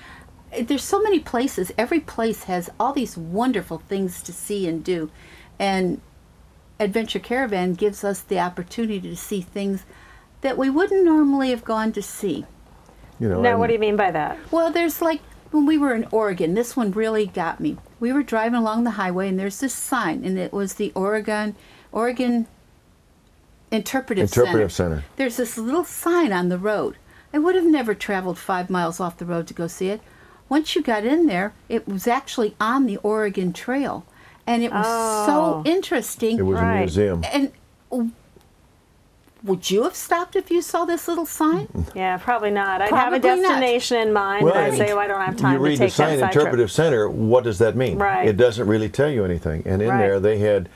Eh, 0.52 0.64
There's 0.64 0.84
so 0.84 1.02
many 1.02 1.20
places. 1.20 1.72
Every 1.78 2.00
place 2.00 2.44
has 2.46 2.70
all 2.80 2.94
these 2.94 3.18
wonderful 3.18 3.78
things 3.88 4.22
to 4.24 4.34
see 4.34 4.68
and 4.68 4.84
do. 4.84 5.10
And 5.60 6.02
Adventure 6.80 7.20
Caravan 7.20 7.74
gives 7.74 8.04
us 8.04 8.20
the 8.20 8.40
opportunity 8.40 9.00
to 9.02 9.16
see 9.16 9.42
things 9.42 9.84
that 10.42 10.58
we 10.58 10.70
wouldn't 10.70 11.06
normally 11.06 11.50
have 11.52 11.64
gone 11.64 11.92
to 11.94 12.02
see. 12.02 12.46
you 13.20 13.30
know 13.30 13.40
Now, 13.42 13.52
and- 13.52 13.60
what 13.60 13.68
do 13.68 13.74
you 13.74 13.80
mean 13.80 13.96
by 13.96 14.12
that? 14.12 14.38
Well, 14.52 14.72
there's 14.72 15.02
like 15.02 15.22
when 15.52 15.66
we 15.66 15.78
were 15.78 15.94
in 15.96 16.06
Oregon, 16.12 16.54
this 16.54 16.76
one 16.76 16.92
really 16.92 17.28
got 17.28 17.62
me. 17.62 17.78
We 18.00 18.12
were 18.14 18.24
driving 18.24 18.56
along 18.60 18.84
the 18.84 18.92
highway 18.92 19.30
and 19.30 19.40
there's 19.40 19.60
this 19.60 19.74
sign 19.74 20.24
and 20.25 20.38
it 20.38 20.52
was 20.54 20.74
the 20.75 20.92
Oregon 20.96 21.56
Oregon 21.92 22.48
Interpretive, 23.72 24.24
Interpretive 24.30 24.72
Center. 24.72 24.96
Center. 24.98 25.04
There's 25.16 25.38
this 25.38 25.58
little 25.58 25.84
sign 25.86 26.32
on 26.32 26.50
the 26.50 26.58
road. 26.58 26.98
I 27.34 27.40
would 27.40 27.56
have 27.56 27.66
never 27.66 27.94
traveled 27.94 28.38
5 28.38 28.70
miles 28.70 29.00
off 29.00 29.18
the 29.18 29.25
road 29.25 29.48
to 29.48 29.54
go 29.54 29.68
see 29.68 29.90
it. 29.90 30.02
Once 30.48 30.75
you 30.75 30.82
got 30.82 31.04
in 31.04 31.25
there, 31.25 31.54
it 31.68 31.88
was 31.88 32.08
actually 32.08 32.56
on 32.62 32.86
the 32.86 32.98
Oregon 32.98 33.52
Trail 33.54 34.06
and 34.48 34.62
it 34.64 34.72
was 34.72 34.86
Oh. 34.88 35.25
so 35.64 35.70
interesting. 35.70 36.38
It 36.38 36.44
was 36.44 36.60
Right. 36.60 36.75
a 36.75 36.80
museum. 36.82 37.24
and 37.34 37.52
w- 37.90 38.12
would 39.46 39.70
you 39.70 39.84
have 39.84 39.96
stopped 39.96 40.36
if 40.36 40.50
you 40.52 40.62
saw 40.62 40.84
this 40.86 41.08
little 41.08 41.25
sign? 41.25 41.68
Yeah, 41.96 42.18
probably 42.18 42.52
not. 42.52 42.82
I'd 42.82 42.90
have 42.90 43.14
a 43.14 43.20
Probably 43.20 43.42
not. 43.42 43.48
destination 43.50 43.98
in 43.98 44.12
mind, 44.12 44.46
and 44.48 44.58
I'd 44.58 44.74
say, 44.75 44.88
well, 44.88 45.00
I 45.00 45.08
don't 45.08 45.22
have 45.22 45.38
time 45.38 45.54
you 45.54 45.60
read 45.60 45.72
to 45.74 45.78
take 45.78 45.90
the 45.92 45.96
sign 45.96 46.14
interpretive 46.20 46.68
trip. 46.68 46.70
center. 46.72 47.10
What 47.10 47.44
does 47.44 47.60
that 47.60 47.75
mean? 47.75 47.98
Right. 47.98 48.28
It 48.28 48.38
doesn't 48.38 48.68
really 48.68 48.90
tell 48.90 49.10
you 49.10 49.24
anything. 49.24 49.62
And 49.66 49.82
in 49.82 49.90
Right. 49.90 50.00
there, 50.00 50.20
they 50.20 50.40
had 50.40 50.68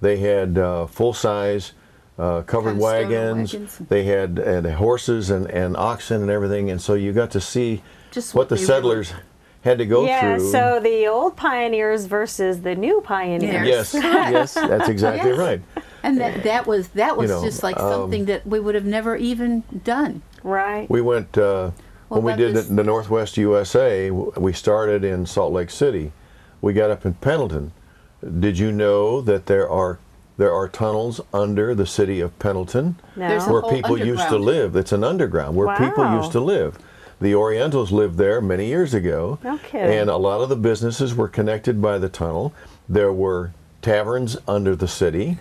they 0.00 0.18
had 0.18 0.56
uh, 0.58 0.86
full 0.86 1.12
size 1.12 1.72
uh, 2.18 2.42
covered 2.42 2.76
Custom 2.76 2.78
wagons. 2.78 3.52
wagons. 3.54 3.78
They 3.88 4.04
had, 4.04 4.36
had 4.38 4.66
horses 4.66 5.30
and, 5.30 5.46
and 5.50 5.74
oxen 5.76 6.20
and 6.22 6.30
everything. 6.30 6.70
And 6.70 6.80
so 6.80 6.92
you 6.94 7.12
got 7.12 7.30
to 7.32 7.40
see 7.40 7.82
Just 8.10 8.34
what 8.34 8.42
what 8.42 8.48
the 8.50 8.54
they 8.56 8.62
settlers 8.64 9.12
had 9.62 9.78
to 9.78 9.86
go 9.86 10.04
Yeah, 10.06 10.36
through. 10.36 10.46
Yeah, 10.46 10.52
so 10.52 10.80
the 10.80 11.06
old 11.06 11.36
pioneers 11.36 12.06
versus 12.06 12.62
the 12.62 12.74
new 12.74 13.00
pioneers. 13.02 13.66
yes, 13.66 13.94
yes, 13.94 14.54
that's 14.54 14.88
exactly 14.88 15.30
Yes. 15.30 15.38
right. 15.38 15.60
And 16.02 16.18
that 16.20 16.42
that 16.44 16.66
was 16.66 16.88
that 16.88 17.16
was 17.16 17.30
know, 17.30 17.42
just 17.44 17.62
like 17.62 17.78
um, 17.78 17.92
something 17.92 18.24
that 18.26 18.46
we 18.46 18.58
would 18.58 18.74
have 18.74 18.86
never 18.86 19.16
even 19.16 19.62
done. 19.84 20.22
Right. 20.42 20.88
We 20.88 21.02
went 21.02 21.36
uh, 21.36 21.72
when 22.08 22.22
we 22.22 22.34
did 22.36 22.54
this- 22.56 22.68
the, 22.68 22.74
the 22.76 22.84
Northwest 22.84 23.36
USA. 23.36 24.10
We 24.10 24.52
started 24.54 25.04
in 25.04 25.26
Salt 25.26 25.52
Lake 25.52 25.70
City. 25.70 26.12
We 26.62 26.72
got 26.72 26.90
up 26.90 27.04
in 27.04 27.14
Pendleton. 27.14 27.72
Did 28.38 28.58
you 28.58 28.72
know 28.72 29.20
that 29.22 29.44
there 29.46 29.68
are 29.68 29.98
There 30.38 30.54
are 30.54 30.68
tunnels 30.68 31.20
under 31.34 31.74
the 31.74 31.84
city 31.86 32.20
of 32.22 32.38
Pendleton 32.38 32.96
No. 33.16 33.38
Where 33.50 33.62
people 33.62 33.98
used 33.98 34.26
to 34.28 34.38
live. 34.38 34.74
It's 34.76 34.92
an 34.92 35.04
underground 35.04 35.54
where 35.54 35.76
people 35.76 36.10
used 36.16 36.32
to 36.32 36.40
live. 36.40 36.78
The 37.20 37.34
Orientals 37.34 37.92
lived 37.92 38.16
there 38.16 38.40
many 38.40 38.66
years 38.66 38.94
ago. 38.94 39.38
Kidding. 39.64 39.98
And 39.98 40.10
a 40.10 40.16
lot 40.16 40.40
of 40.40 40.48
the 40.48 40.56
businesses 40.56 41.14
were 41.14 41.28
connected 41.28 41.82
by 41.82 41.98
the 41.98 42.08
tunnel. 42.08 42.54
There 42.88 43.12
were 43.12 43.52
taverns 43.82 44.36
under 44.48 44.74
the 44.74 44.88
city. 44.88 45.38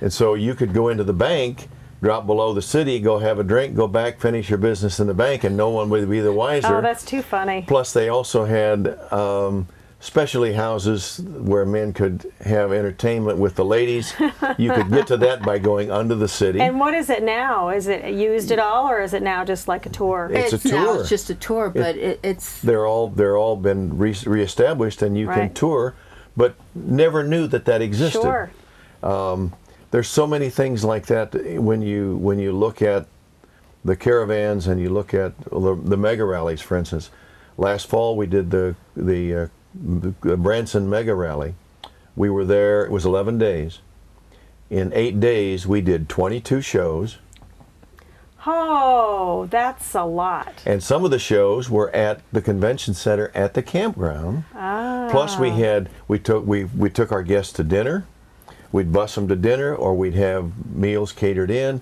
And 0.00 0.12
so 0.12 0.34
you 0.34 0.54
could 0.54 0.72
go 0.72 0.88
into 0.88 1.02
the 1.02 1.12
bank, 1.12 1.68
drop 2.00 2.26
below 2.26 2.54
the 2.54 2.62
city, 2.62 3.00
go 3.00 3.18
have 3.18 3.40
a 3.40 3.44
drink, 3.44 3.74
go 3.74 3.88
back, 3.88 4.20
finish 4.20 4.48
your 4.48 4.58
business 4.58 5.00
in 5.00 5.08
the 5.08 5.14
bank, 5.14 5.42
and 5.42 5.56
no 5.56 5.70
one 5.70 5.88
would 5.90 6.08
be 6.08 6.20
the 6.20 6.32
wiser. 6.32 6.76
Oh, 6.76 6.80
that's 6.80 7.04
too 7.04 7.22
funny. 7.22 7.64
Plus, 7.66 7.92
they 7.92 8.08
also 8.08 8.44
had 8.44 8.86
um, 9.12 9.66
specialty 10.00 10.52
houses 10.52 11.18
where 11.20 11.66
men 11.66 11.92
could 11.92 12.32
have 12.40 12.72
entertainment 12.72 13.38
with 13.38 13.56
the 13.56 13.64
ladies. 13.64 14.14
you 14.58 14.72
could 14.72 14.90
get 14.90 15.06
to 15.08 15.16
that 15.16 15.42
by 15.42 15.58
going 15.58 15.90
under 15.90 16.14
the 16.14 16.28
city. 16.28 16.60
And 16.60 16.78
what 16.78 16.94
is 16.94 17.10
it 17.10 17.22
now? 17.22 17.68
Is 17.70 17.88
it 17.88 18.14
used 18.14 18.52
at 18.52 18.58
all, 18.58 18.88
or 18.88 19.00
is 19.02 19.12
it 19.12 19.22
now 19.22 19.44
just 19.44 19.68
like 19.68 19.86
a 19.86 19.90
tour? 19.90 20.30
It's 20.32 20.52
a 20.52 20.58
tour. 20.58 20.72
now 20.72 21.00
it's 21.00 21.08
just 21.08 21.30
a 21.30 21.34
tour, 21.34 21.70
but 21.70 21.96
it, 21.96 22.20
it's 22.22 22.60
they're 22.60 22.86
all 22.86 23.08
they're 23.08 23.36
all 23.36 23.56
been 23.56 23.98
re- 23.98 24.16
reestablished, 24.24 25.02
and 25.02 25.18
you 25.18 25.26
can 25.26 25.52
tour, 25.54 25.94
but 26.36 26.54
never 26.74 27.24
knew 27.24 27.46
that 27.48 27.64
that 27.64 27.82
existed. 27.82 28.22
Sure. 28.22 28.50
There's 29.90 30.08
so 30.08 30.26
many 30.26 30.50
things 30.50 30.84
like 30.84 31.06
that 31.06 31.34
when 31.60 31.80
you 31.80 32.16
when 32.18 32.38
you 32.38 32.52
look 32.52 32.82
at 32.82 33.06
the 33.84 33.96
caravans 33.96 34.66
and 34.66 34.80
you 34.80 34.90
look 34.90 35.14
at 35.14 35.38
the, 35.50 35.74
the 35.82 35.96
mega 35.96 36.24
rallies, 36.24 36.60
for 36.60 36.76
instance. 36.76 37.10
Last 37.56 37.86
fall 37.86 38.16
we 38.16 38.26
did 38.26 38.50
the 38.50 38.76
the, 38.94 39.34
uh, 39.34 39.46
the 39.46 39.50
Branson 39.88 40.88
mega 40.90 41.14
rally. 41.14 41.54
We 42.14 42.28
were 42.30 42.44
there. 42.44 42.84
It 42.84 42.90
was 42.90 43.04
11 43.06 43.38
days. 43.38 43.78
In 44.70 44.92
eight 44.94 45.18
days, 45.18 45.66
we 45.66 45.80
did 45.80 46.08
22 46.08 46.60
shows, 46.60 47.18
Oh, 48.46 49.46
that's 49.50 49.94
a 49.94 50.04
lot. 50.04 50.62
and 50.64 50.82
some 50.82 51.04
of 51.04 51.10
the 51.10 51.18
shows 51.18 51.68
were 51.68 51.90
at 51.94 52.20
the 52.32 52.40
convention 52.40 52.94
center 52.94 53.30
at 53.34 53.54
the 53.54 53.62
campground. 53.62 54.44
Ah. 54.54 55.08
Plus, 55.10 55.38
we 55.38 55.50
had 55.50 55.88
we 56.06 56.18
took 56.18 56.46
we 56.46 56.64
we 56.64 56.88
took 56.88 57.10
our 57.12 57.22
guests 57.22 57.52
to 57.54 57.64
dinner. 57.64 58.06
We'd 58.70 58.92
bus 58.92 59.14
them 59.16 59.26
to 59.28 59.36
dinner, 59.36 59.74
or 59.74 59.94
we'd 59.94 60.14
have 60.14 60.52
meals 60.74 61.12
catered 61.12 61.50
in. 61.50 61.80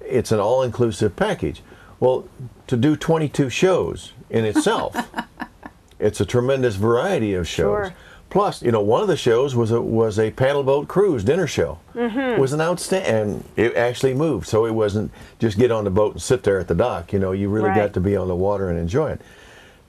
It's 0.00 0.30
an 0.30 0.38
all-inclusive 0.38 1.16
package. 1.16 1.62
Well, 1.98 2.28
to 2.66 2.76
do 2.76 2.94
22 2.96 3.48
shows 3.50 4.12
in 4.30 4.44
itself, 4.44 4.94
it's 5.98 6.20
a 6.20 6.26
tremendous 6.26 6.76
variety 6.76 7.34
of 7.34 7.46
shows. 7.48 7.88
Sure. 7.88 7.94
Plus, 8.28 8.60
you 8.60 8.72
know, 8.72 8.80
one 8.80 9.02
of 9.02 9.08
the 9.08 9.16
shows 9.16 9.54
was 9.54 9.70
a 9.70 9.80
was 9.80 10.18
a 10.18 10.30
paddle 10.32 10.62
boat 10.64 10.88
cruise 10.88 11.22
dinner 11.24 11.46
show. 11.46 11.78
Mm-hmm. 11.94 12.18
It 12.18 12.38
was 12.40 12.52
an 12.52 12.60
outstanding, 12.60 13.14
and 13.14 13.44
it 13.56 13.76
actually 13.76 14.14
moved, 14.14 14.46
so 14.48 14.66
it 14.66 14.72
wasn't 14.72 15.12
just 15.38 15.56
get 15.58 15.70
on 15.70 15.84
the 15.84 15.90
boat 15.90 16.14
and 16.14 16.22
sit 16.22 16.42
there 16.42 16.58
at 16.58 16.66
the 16.68 16.74
dock. 16.74 17.12
You 17.12 17.18
know, 17.20 17.32
you 17.32 17.48
really 17.48 17.68
Right. 17.68 17.76
got 17.76 17.92
to 17.94 18.00
be 18.00 18.16
on 18.16 18.26
the 18.28 18.34
water 18.36 18.68
and 18.68 18.78
enjoy 18.78 19.10
it 19.12 19.20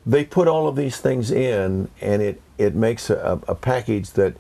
they 0.10 0.24
put 0.24 0.48
all 0.48 0.70
of 0.70 0.78
these 0.78 0.96
things 1.02 1.30
in 1.32 1.90
and 2.00 2.22
it, 2.22 2.42
it 2.58 2.74
makes 2.74 3.10
a, 3.10 3.42
a 3.46 3.54
package 3.54 4.12
that 4.12 4.34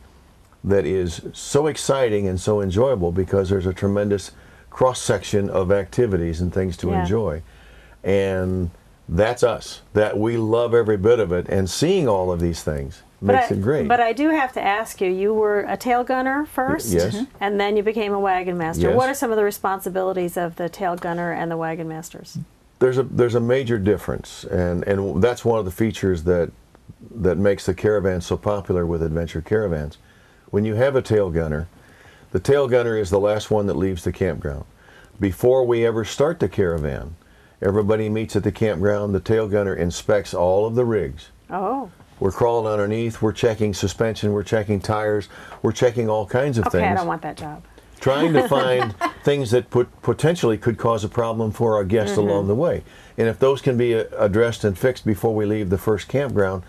that 0.63 0.85
is 0.85 1.19
so 1.33 1.67
exciting 1.67 2.25
and 2.25 2.39
so 2.39 2.61
enjoyable 2.61 3.11
because 3.11 3.49
there's 3.49 3.65
a 3.65 3.73
tremendous 3.73 4.31
cross 4.69 5.01
section 5.01 5.49
of 5.49 5.69
activities 5.69 6.39
and 6.39 6.53
things 6.53 6.77
to 6.77 6.87
Yeah. 6.87 7.01
enjoy 7.01 7.41
and 8.01 8.69
that's 9.09 9.43
us 9.43 9.81
that 9.93 10.17
we 10.17 10.37
love 10.37 10.73
every 10.73 10.97
bit 10.97 11.19
of 11.19 11.31
it 11.31 11.47
and 11.49 11.69
seeing 11.69 12.07
all 12.07 12.31
of 12.31 12.39
these 12.39 12.61
things 12.63 13.03
makes 13.21 13.51
I, 13.51 13.55
it 13.55 13.61
great 13.61 13.87
But 13.87 13.99
I 13.99 14.13
do 14.13 14.29
have 14.29 14.53
to 14.53 14.61
ask 14.61 15.01
you, 15.01 15.09
you 15.09 15.33
were 15.33 15.61
a 15.61 15.77
tail 15.77 16.03
gunner 16.03 16.45
first? 16.45 16.91
yes. 16.93 17.15
Mhm. 17.15 17.27
And 17.39 17.59
then 17.59 17.75
you 17.77 17.83
became 17.83 18.13
a 18.13 18.19
wagon 18.19 18.57
master. 18.57 18.89
Yes. 18.89 18.95
What 18.95 19.09
are 19.09 19.13
some 19.15 19.31
of 19.31 19.37
the 19.37 19.43
responsibilities 19.43 20.37
of 20.37 20.55
the 20.57 20.69
tail 20.69 20.95
gunner 20.95 21.31
and 21.31 21.49
the 21.49 21.57
wagon 21.57 21.87
masters? 21.87 22.37
there's 22.79 22.97
a 22.99 23.03
there's 23.03 23.33
a 23.35 23.39
major 23.39 23.79
difference, 23.79 24.43
and 24.43 24.83
and 24.87 25.21
that's 25.21 25.43
one 25.43 25.57
of 25.59 25.65
the 25.65 25.71
features 25.71 26.23
that 26.23 26.51
that 27.09 27.37
makes 27.37 27.65
the 27.65 27.73
caravan 27.73 28.21
so 28.21 28.37
popular 28.37 28.85
with 28.85 29.01
adventure 29.01 29.41
caravans. 29.41 29.97
When 30.51 30.63
you 30.63 30.75
have 30.75 30.95
a 30.95 31.01
tail 31.01 31.29
gunner, 31.31 31.67
the 32.31 32.39
tail 32.39 32.67
gunner 32.67 32.95
is 32.97 33.09
the 33.09 33.19
last 33.19 33.49
one 33.49 33.65
that 33.67 33.75
leaves 33.75 34.03
the 34.03 34.11
campground. 34.11 34.65
Before 35.19 35.65
we 35.65 35.85
ever 35.85 36.05
start 36.05 36.39
the 36.39 36.47
caravan, 36.47 37.15
everybody 37.61 38.09
meets 38.09 38.35
at 38.35 38.43
the 38.43 38.51
campground. 38.51 39.13
The 39.15 39.19
tail 39.19 39.47
gunner 39.47 39.75
inspects 39.75 40.33
all 40.33 40.65
of 40.65 40.75
the 40.75 40.85
rigs. 40.85 41.29
Oh, 41.49 41.89
We're 42.19 42.31
crawling 42.31 42.71
underneath. 42.71 43.21
We're 43.21 43.31
checking 43.33 43.73
suspension. 43.73 44.33
We're 44.33 44.43
checking 44.43 44.79
tires. 44.79 45.29
We're 45.61 45.71
checking 45.71 46.09
all 46.09 46.25
kinds 46.25 46.57
of 46.57 46.67
okay, 46.67 46.79
things 46.79 46.83
Okay, 46.83 46.91
I 46.91 46.95
don't 46.95 47.07
want 47.07 47.21
that 47.21 47.37
job. 47.37 47.63
trying 47.99 48.33
to 48.33 48.47
find 48.49 48.95
things 49.23 49.51
that 49.51 49.69
put, 49.69 50.01
potentially 50.01 50.57
could 50.57 50.77
cause 50.77 51.03
a 51.03 51.09
problem 51.09 51.51
for 51.51 51.75
our 51.75 51.83
guests 51.83 52.17
along 52.17 52.47
the 52.47 52.55
way. 52.55 52.83
And 53.17 53.27
if 53.27 53.39
those 53.39 53.61
can 53.61 53.77
be 53.77 53.95
uh, 53.95 54.05
addressed 54.17 54.63
and 54.63 54.77
fixed 54.77 55.05
before 55.05 55.33
we 55.33 55.45
leave 55.45 55.69
the 55.69 55.77
first 55.77 56.07
campground, 56.07 56.63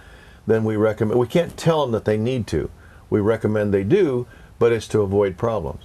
then 0.46 0.64
we 0.64 0.76
recommend. 0.76 1.18
We 1.20 1.26
can't 1.26 1.56
tell 1.56 1.82
them 1.82 1.92
that 1.92 2.04
they 2.04 2.16
need 2.16 2.46
to. 2.48 2.70
We 3.10 3.20
recommend 3.20 3.72
they 3.72 3.84
do, 3.84 4.26
but 4.58 4.72
it's 4.72 4.88
to 4.88 5.00
avoid 5.00 5.36
problems. 5.36 5.84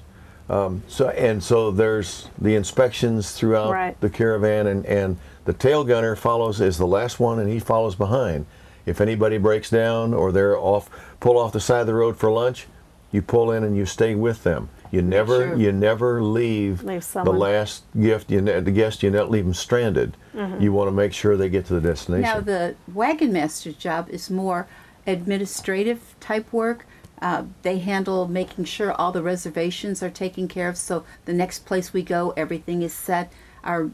Um, 0.50 0.84
so 0.88 1.10
and 1.10 1.42
so 1.44 1.72
there's 1.72 2.30
the 2.40 2.56
inspections 2.56 3.32
throughout 3.32 3.72
Right. 3.72 4.00
the 4.02 4.10
caravan, 4.10 4.68
and, 4.68 4.86
and 4.86 5.18
the 5.46 5.54
tail 5.54 5.84
gunner 5.84 6.16
follows 6.16 6.60
is 6.62 6.78
the 6.78 6.88
last 6.88 7.20
one, 7.20 7.40
and 7.40 7.50
he 7.50 7.60
follows 7.60 7.96
behind. 7.96 8.46
If 8.86 9.00
anybody 9.00 9.38
breaks 9.38 9.70
down 9.70 10.14
or 10.14 10.32
they're 10.34 10.58
off, 10.58 10.90
pull 11.22 11.38
off 11.38 11.54
the 11.54 11.62
side 11.62 11.82
of 11.82 11.88
the 11.88 11.94
road 11.94 12.18
for 12.18 12.30
lunch, 12.30 12.68
you 13.14 13.22
pull 13.22 13.52
in 13.52 13.64
and 13.64 13.78
you 13.78 13.86
stay 13.86 14.16
with 14.16 14.44
them. 14.44 14.70
You 14.92 15.02
never 15.02 15.48
Sure. 15.48 15.56
you 15.56 15.72
never 15.72 16.22
leave, 16.22 16.84
Leave 16.84 17.10
the 17.14 17.32
last 17.32 17.84
gift. 18.00 18.30
You 18.30 18.42
ne- 18.42 18.60
the 18.60 18.72
guest 18.72 19.02
you 19.02 19.10
not 19.10 19.32
leave 19.32 19.46
them 19.46 19.54
stranded. 19.54 20.18
You 20.60 20.74
want 20.74 20.88
to 20.88 20.92
make 20.92 21.14
sure 21.14 21.38
they 21.38 21.50
get 21.50 21.66
to 21.68 21.74
the 21.76 21.82
destination. 21.82 22.22
Now, 22.24 22.42
the 22.42 22.76
wagon 22.94 23.32
master's 23.32 23.76
job 23.76 24.10
is 24.10 24.30
more 24.30 24.68
administrative 25.08 26.16
type 26.20 26.52
work. 26.52 26.86
Uh, 27.24 27.46
they 27.62 27.80
handle 27.80 28.28
making 28.28 28.66
sure 28.66 28.92
all 28.92 29.14
the 29.14 29.24
reservations 29.24 30.04
are 30.04 30.10
taken 30.10 30.46
care 30.50 30.68
of. 30.68 30.76
So 30.76 31.06
the 31.24 31.32
next 31.32 31.66
place 31.66 31.94
we 31.94 32.04
go, 32.04 32.34
everything 32.36 32.82
is 32.84 32.94
set. 32.94 33.32
Our 33.64 33.90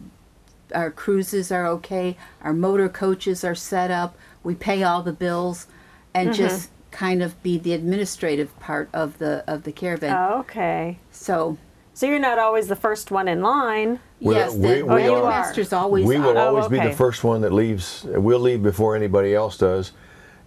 our 0.74 0.90
cruises 0.90 1.52
are 1.52 1.68
okay. 1.68 2.18
Our 2.42 2.54
motor 2.54 2.90
coaches 2.90 3.44
are 3.44 3.54
set 3.56 3.92
up. 3.92 4.18
We 4.44 4.56
pay 4.56 4.82
all 4.82 5.04
the 5.04 5.14
bills, 5.14 5.68
and 6.14 6.34
just 6.34 6.72
kind 6.90 7.22
of 7.22 7.42
be 7.44 7.60
the 7.60 7.74
administrative 7.74 8.60
part 8.60 8.90
of 8.94 9.20
the 9.20 9.44
of 9.48 9.62
the 9.64 9.72
caravan. 9.72 10.16
Oh, 10.18 10.40
okay. 10.40 10.98
so 11.12 11.58
So 11.94 12.08
you're 12.08 12.18
not 12.18 12.40
always 12.40 12.68
the 12.68 12.76
first 12.76 13.12
one 13.12 13.28
in 13.28 13.44
line. 13.44 14.00
We're- 14.22 14.40
yes, 14.40 14.54
we- 14.56 14.60
the 14.62 14.76
we 14.78 14.84
wagon 14.84 15.14
are- 15.18 15.30
master's 15.30 15.72
always 15.72 16.04
we 16.06 16.18
will 16.18 16.36
are. 16.36 16.48
always 16.48 16.68
be 16.68 16.80
okay. 16.80 16.90
the 16.90 16.96
first 16.96 17.24
one 17.24 17.42
that 17.42 17.54
leaves. 17.54 18.06
We'll 18.08 18.40
leave 18.40 18.64
before 18.64 18.96
anybody 18.96 19.36
else 19.36 19.56
does, 19.58 19.92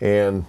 and 0.00 0.44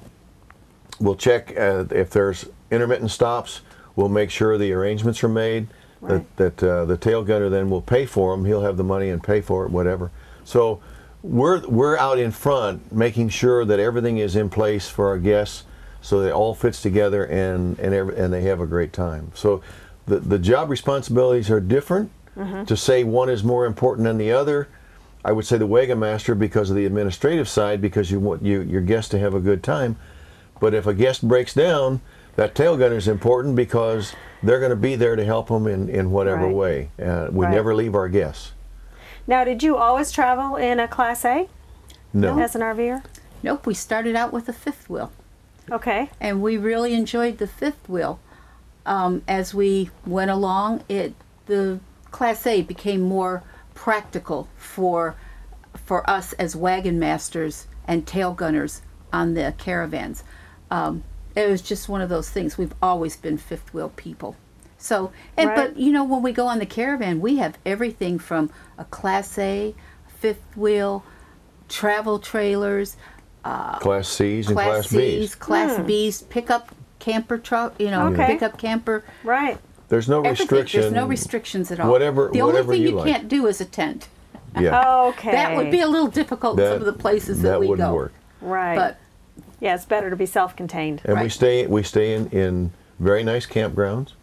we'll 1.00 1.16
check 1.16 1.54
uh, 1.58 1.86
if 1.92 2.10
there's 2.10 2.46
intermittent 2.72 3.12
stops. 3.12 3.62
We'll 3.96 4.10
make 4.10 4.32
sure 4.32 4.58
the 4.58 4.74
arrangements 4.74 5.24
are 5.24 5.30
made. 5.30 5.68
Right. 6.02 6.26
That 6.38 6.58
that 6.58 6.70
uh, 6.70 6.86
the 6.86 6.98
tail 6.98 7.24
gunner 7.24 7.50
then 7.50 7.70
will 7.70 7.82
pay 7.82 8.06
for 8.06 8.36
them. 8.36 8.46
He'll 8.46 8.64
have 8.64 8.78
the 8.78 8.84
money 8.84 9.10
and 9.10 9.24
pay 9.24 9.42
for 9.42 9.66
it, 9.66 9.72
whatever. 9.72 10.12
So 10.44 10.82
we're 11.22 11.66
we're 11.68 11.98
out 11.98 12.20
in 12.20 12.32
front, 12.32 12.92
making 12.92 13.30
sure 13.30 13.64
that 13.64 13.80
everything 13.80 14.18
is 14.18 14.36
in 14.36 14.50
place 14.50 14.90
for 14.90 15.08
our 15.08 15.18
guests, 15.18 15.64
so 16.02 16.20
that 16.20 16.30
it 16.30 16.34
all 16.34 16.54
fits 16.56 16.82
together 16.82 17.26
and 17.26 17.80
and 17.80 17.94
every, 17.94 18.18
and 18.18 18.34
they 18.34 18.42
have 18.42 18.60
a 18.60 18.68
great 18.68 18.92
time. 18.92 19.32
So 19.34 19.62
the 20.06 20.20
the 20.20 20.40
job 20.40 20.70
responsibilities 20.70 21.50
are 21.50 21.62
different. 21.62 22.12
To 22.66 22.76
say 22.76 23.04
one 23.04 23.30
is 23.30 23.44
more 23.44 23.66
important 23.68 24.06
than 24.06 24.18
the 24.18 24.32
other, 24.32 24.68
I 25.24 25.32
would 25.32 25.46
say 25.46 25.58
the 25.60 25.68
wagon 25.68 26.00
master 26.00 26.34
because 26.34 26.72
of 26.72 26.76
the 26.76 26.86
administrative 26.86 27.48
side, 27.48 27.80
because 27.80 28.10
you 28.10 28.20
want 28.20 28.42
you, 28.42 28.62
your 28.62 28.82
guests 28.82 29.10
to 29.12 29.20
have 29.20 29.36
a 29.36 29.40
good 29.40 29.62
time. 29.62 29.98
But 30.64 30.74
if 30.74 30.88
a 30.88 30.94
guest 30.94 31.28
breaks 31.28 31.54
down, 31.54 32.00
that 32.38 32.56
tail 32.56 32.78
gunner 32.78 32.96
is 32.96 33.10
important 33.10 33.54
because 33.54 34.16
they're 34.42 34.60
going 34.62 34.70
to 34.70 34.78
be 34.78 34.96
there 34.96 35.18
to 35.18 35.26
help 35.26 35.50
them 35.50 35.68
in, 35.68 35.90
in 35.90 36.10
whatever 36.10 36.46
Right. 36.46 36.56
way. 36.56 36.90
Uh, 37.06 37.28
we 37.34 37.44
Right. 37.46 37.54
never 37.54 37.76
leave 37.76 37.94
our 37.96 38.08
guests. 38.08 38.54
Now, 39.28 39.44
did 39.44 39.62
you 39.62 39.76
always 39.76 40.10
travel 40.10 40.56
in 40.56 40.80
a 40.80 40.88
Class 40.88 41.26
A 41.26 41.50
No. 42.14 42.40
as 42.40 42.56
an 42.56 42.62
RVer? 42.62 43.04
Nope, 43.44 43.66
we 43.66 43.74
started 43.74 44.16
out 44.16 44.32
with 44.32 44.48
a 44.48 44.54
fifth 44.54 44.90
wheel. 44.90 45.12
Okay. 45.70 46.10
and 46.22 46.42
we 46.42 46.56
really 46.56 46.94
enjoyed 46.94 47.40
the 47.40 47.48
fifth 47.48 47.90
wheel. 47.90 48.20
Um, 48.86 49.22
as 49.28 49.54
we 49.54 49.90
went 50.08 50.32
along, 50.32 50.84
it 50.88 51.14
the 51.48 51.80
Class 52.12 52.48
A 52.48 52.62
became 52.62 53.02
more 53.02 53.44
practical 53.74 54.48
for 54.56 55.16
for 55.76 56.10
us 56.10 56.32
as 56.40 56.56
wagon 56.56 57.00
masters 57.00 57.68
and 57.86 58.08
tail 58.08 58.32
gunners 58.32 58.82
on 59.12 59.34
the 59.34 59.54
caravans. 59.58 60.24
Um, 60.72 61.04
it 61.36 61.50
was 61.50 61.62
just 61.62 61.90
one 61.90 62.02
of 62.02 62.10
those 62.10 62.30
things. 62.30 62.58
We've 62.58 62.74
always 62.82 63.16
been 63.16 63.38
fifth 63.38 63.74
wheel 63.74 63.92
people. 63.96 64.36
So, 64.78 65.12
and 65.38 65.50
Right. 65.50 65.56
but 65.74 65.78
you 65.78 65.92
know, 65.92 66.04
when 66.04 66.22
we 66.22 66.32
go 66.32 66.48
on 66.48 66.60
the 66.60 66.66
caravan, 66.66 67.22
we 67.22 67.38
have 67.38 67.58
everything 67.66 68.20
from 68.20 68.50
a 68.78 68.84
Class 68.86 69.38
A, 69.38 69.74
fifth 70.20 70.56
wheel, 70.58 71.04
travel 71.70 72.20
trailers, 72.20 72.98
uh, 73.46 73.78
Class 73.80 74.08
C's 74.10 74.48
and 74.48 74.56
Class 74.56 74.68
Class 74.68 74.88
C's, 74.90 74.98
B's. 75.30 75.36
Class 75.36 75.80
B's, 75.86 76.22
pickup 76.24 76.76
camper 77.00 77.38
truck, 77.38 77.74
you 77.80 77.90
know, 77.92 78.08
Hmm. 78.08 78.14
Okay. 78.14 78.26
pickup 78.28 78.58
camper. 78.58 79.04
Right. 79.24 79.58
There's 79.90 80.08
no 80.10 80.20
Everything. 80.20 80.44
restriction. 80.46 80.82
There's 80.82 80.94
no 80.94 81.06
restrictions 81.08 81.72
at 81.72 81.80
all. 81.80 81.90
Whatever- 81.92 82.30
The 82.32 82.42
only 82.42 82.64
thing 82.64 82.82
you 82.82 82.90
you, 82.90 82.96
like. 82.96 83.12
can't 83.12 83.28
do 83.28 83.48
is 83.48 83.60
a 83.62 83.66
tent. 83.66 84.08
Yeah, 84.60 85.08
Okay. 85.08 85.32
That 85.32 85.56
would 85.58 85.72
be 85.72 85.82
a 85.82 85.88
little 85.88 86.08
difficult 86.08 86.60
in 86.60 86.66
some 86.68 86.80
of 86.80 86.86
the 86.86 86.94
places 86.94 87.42
that, 87.42 87.50
that 87.50 87.60
we 87.60 87.68
wouldn't 87.68 87.90
go. 87.90 87.96
work. 87.96 88.14
right. 88.42 88.76
But 88.76 88.98
yeah, 89.60 89.76
it's 89.76 89.86
better 89.86 90.10
to 90.10 90.16
be 90.16 90.26
self-contained. 90.26 91.02
And 91.06 91.20
we 91.22 91.30
stay 91.30 91.66
we 91.68 91.84
stay 91.84 92.14
in, 92.16 92.30
in 92.30 92.72
very 93.00 93.24
nice 93.24 93.46
campgrounds. 93.46 94.14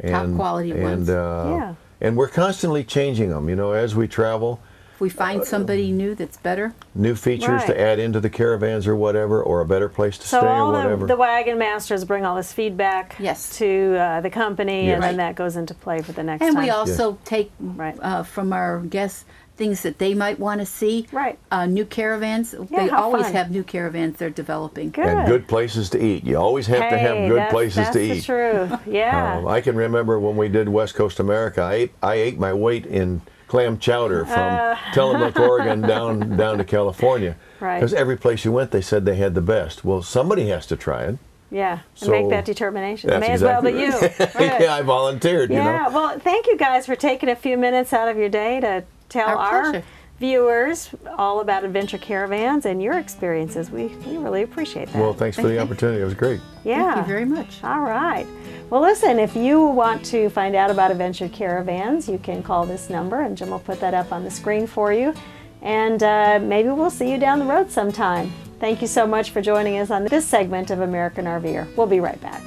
And, 0.00 0.36
quality 0.36 0.70
and, 0.72 0.82
ones. 0.82 1.10
Uh, 1.10 1.46
Yeah. 1.58 1.74
And 2.02 2.16
we're 2.16 2.28
constantly 2.28 2.82
changing 2.82 3.28
them. 3.28 3.48
You 3.50 3.56
know, 3.56 3.72
as 3.72 3.94
we 3.94 4.08
travel, 4.08 4.58
if 4.94 5.00
we 5.02 5.10
find 5.10 5.44
somebody 5.44 5.92
new 5.92 6.14
that's 6.14 6.38
better, 6.38 6.72
new 6.94 7.14
features 7.14 7.48
Right. 7.48 7.66
to 7.66 7.78
add 7.80 7.98
into 7.98 8.20
the 8.20 8.30
caravans 8.30 8.86
or 8.86 8.96
whatever, 8.96 9.42
or 9.42 9.60
a 9.60 9.66
better 9.66 9.90
place 9.90 10.16
to 10.16 10.26
So 10.26 10.38
stay 10.40 10.46
all 10.48 10.70
or 10.70 10.72
the, 10.72 10.84
whatever. 10.84 11.06
the 11.06 11.16
wagon 11.16 11.58
masters 11.58 12.06
bring 12.06 12.24
all 12.24 12.36
this 12.36 12.52
feedback 12.54 13.16
Yes. 13.18 13.58
to 13.58 13.96
uh, 13.98 14.20
the 14.22 14.30
company, 14.30 14.86
Yes. 14.86 14.94
and 14.94 15.02
then 15.02 15.16
that 15.18 15.34
goes 15.34 15.56
into 15.56 15.74
play 15.74 16.00
for 16.00 16.12
the 16.12 16.22
next 16.22 16.40
and 16.42 16.54
time. 16.54 16.64
we 16.64 16.70
also 16.70 17.18
take 17.26 17.50
Right. 17.60 17.98
uh, 18.00 18.22
from 18.22 18.54
our 18.54 18.80
guests 18.80 19.26
things 19.60 19.82
that 19.82 19.98
they 19.98 20.14
might 20.14 20.38
want 20.40 20.58
to 20.60 20.66
see. 20.66 21.06
Right. 21.12 21.38
Uh, 21.50 21.66
new 21.66 21.84
caravans. 21.84 22.54
Yeah, 22.70 22.86
they 22.86 22.90
always 22.90 23.24
fun. 23.24 23.32
have 23.34 23.50
new 23.50 23.62
caravans 23.62 24.16
they're 24.16 24.30
developing. 24.30 24.90
Good. 24.90 25.06
and 25.06 25.28
good 25.28 25.46
places 25.46 25.90
to 25.90 26.02
eat. 26.02 26.24
You 26.24 26.38
always 26.38 26.66
have 26.68 26.88
to 26.90 26.96
have 26.98 27.28
good 27.28 27.36
that's- 27.36 27.52
places 27.52 27.76
that's 27.76 27.92
to 27.92 27.98
the 27.98 28.14
eat. 28.14 28.24
true. 28.24 28.70
Yeah. 28.86 29.36
Um, 29.36 29.46
I 29.46 29.60
can 29.60 29.76
remember 29.76 30.18
when 30.18 30.36
we 30.38 30.48
did 30.48 30.68
West 30.70 30.94
Coast 30.94 31.20
America. 31.20 31.60
I 31.60 31.74
ate, 31.74 31.92
I 32.02 32.14
ate 32.14 32.38
my 32.38 32.54
weight 32.54 32.86
in 32.86 33.20
clam 33.48 33.78
chowder 33.78 34.24
from 34.24 34.38
Uh. 34.40 34.76
Tillamook, 34.94 35.38
Oregon, 35.38 35.82
down 35.82 36.36
down 36.38 36.56
to 36.58 36.64
California. 36.64 37.36
Right. 37.60 37.78
Because 37.78 37.92
every 37.92 38.16
place 38.16 38.46
you 38.46 38.52
went, 38.52 38.70
they 38.70 38.80
said 38.80 39.04
they 39.04 39.16
had 39.16 39.34
the 39.34 39.42
best. 39.42 39.84
Well, 39.84 40.00
somebody 40.02 40.48
has 40.48 40.64
to 40.68 40.76
try 40.76 41.02
it. 41.02 41.18
yeah. 41.50 41.72
And 41.72 41.80
So- 41.94 42.10
make 42.10 42.30
that 42.30 42.46
determination. 42.46 43.10
It 43.10 43.12
That's 43.20 43.26
may 43.28 43.32
exactly 43.34 43.72
as 43.84 43.92
well 43.92 44.00
be 44.00 44.06
right. 44.06 44.18
you. 44.18 44.46
Right. 44.48 44.60
yeah, 44.62 44.74
I 44.74 44.82
volunteered. 44.82 45.50
Yeah, 45.50 45.56
You 45.58 45.90
know. 45.90 45.98
well, 45.98 46.18
thank 46.18 46.46
you 46.46 46.56
guys 46.56 46.86
for 46.86 46.96
taking 46.96 47.28
a 47.28 47.36
few 47.36 47.58
minutes 47.58 47.92
out 47.92 48.08
of 48.08 48.16
your 48.16 48.30
day 48.30 48.60
to 48.60 48.84
tell 49.10 49.38
Our 49.38 49.74
our, 49.74 49.82
viewers 50.18 50.90
all 51.16 51.40
about 51.40 51.64
adventure 51.64 51.98
caravans 51.98 52.66
and 52.66 52.82
your 52.82 52.98
experiences. 52.98 53.70
We, 53.70 53.86
we 53.86 54.18
really 54.18 54.42
appreciate 54.42 54.88
that. 54.92 55.00
Well, 55.00 55.14
thanks 55.14 55.36
for 55.36 55.48
the 55.48 55.58
opportunity. 55.58 56.02
It 56.02 56.04
was 56.04 56.14
great. 56.14 56.40
yeah. 56.62 56.94
Thank 56.94 57.06
you 57.06 57.12
very 57.12 57.24
much. 57.24 57.64
All 57.64 57.80
right. 57.80 58.26
Well, 58.68 58.82
listen, 58.82 59.18
if 59.18 59.34
you 59.34 59.60
want 59.60 60.04
to 60.06 60.28
find 60.28 60.54
out 60.54 60.70
about 60.70 60.90
Adventure 60.90 61.28
Caravans, 61.28 62.08
you 62.08 62.18
can 62.18 62.42
call 62.42 62.66
this 62.66 62.90
number, 62.90 63.22
and 63.22 63.36
Jim 63.36 63.50
will 63.50 63.58
put 63.58 63.80
that 63.80 63.94
up 63.94 64.12
on 64.12 64.22
the 64.22 64.30
screen 64.30 64.66
for 64.66 64.92
you. 64.92 65.14
And 65.62 66.02
uh, 66.02 66.38
maybe 66.40 66.68
we'll 66.68 66.90
see 66.90 67.10
you 67.10 67.18
down 67.18 67.38
the 67.38 67.46
road 67.46 67.70
sometime. 67.70 68.30
Thank 68.60 68.82
you 68.82 68.86
so 68.86 69.06
much 69.06 69.30
for 69.30 69.40
joining 69.40 69.78
us 69.78 69.90
on 69.90 70.04
this 70.04 70.26
segment 70.26 70.70
of 70.70 70.80
American 70.82 71.24
RVer. 71.24 71.74
We'll 71.76 71.86
be 71.86 72.00
right 72.00 72.20
back. 72.20 72.42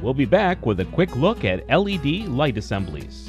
We'll 0.00 0.14
be 0.14 0.26
back 0.26 0.64
with 0.64 0.80
a 0.80 0.84
quick 0.84 1.16
look 1.16 1.44
at 1.44 1.66
LED 1.68 2.28
light 2.28 2.56
assemblies. 2.56 3.23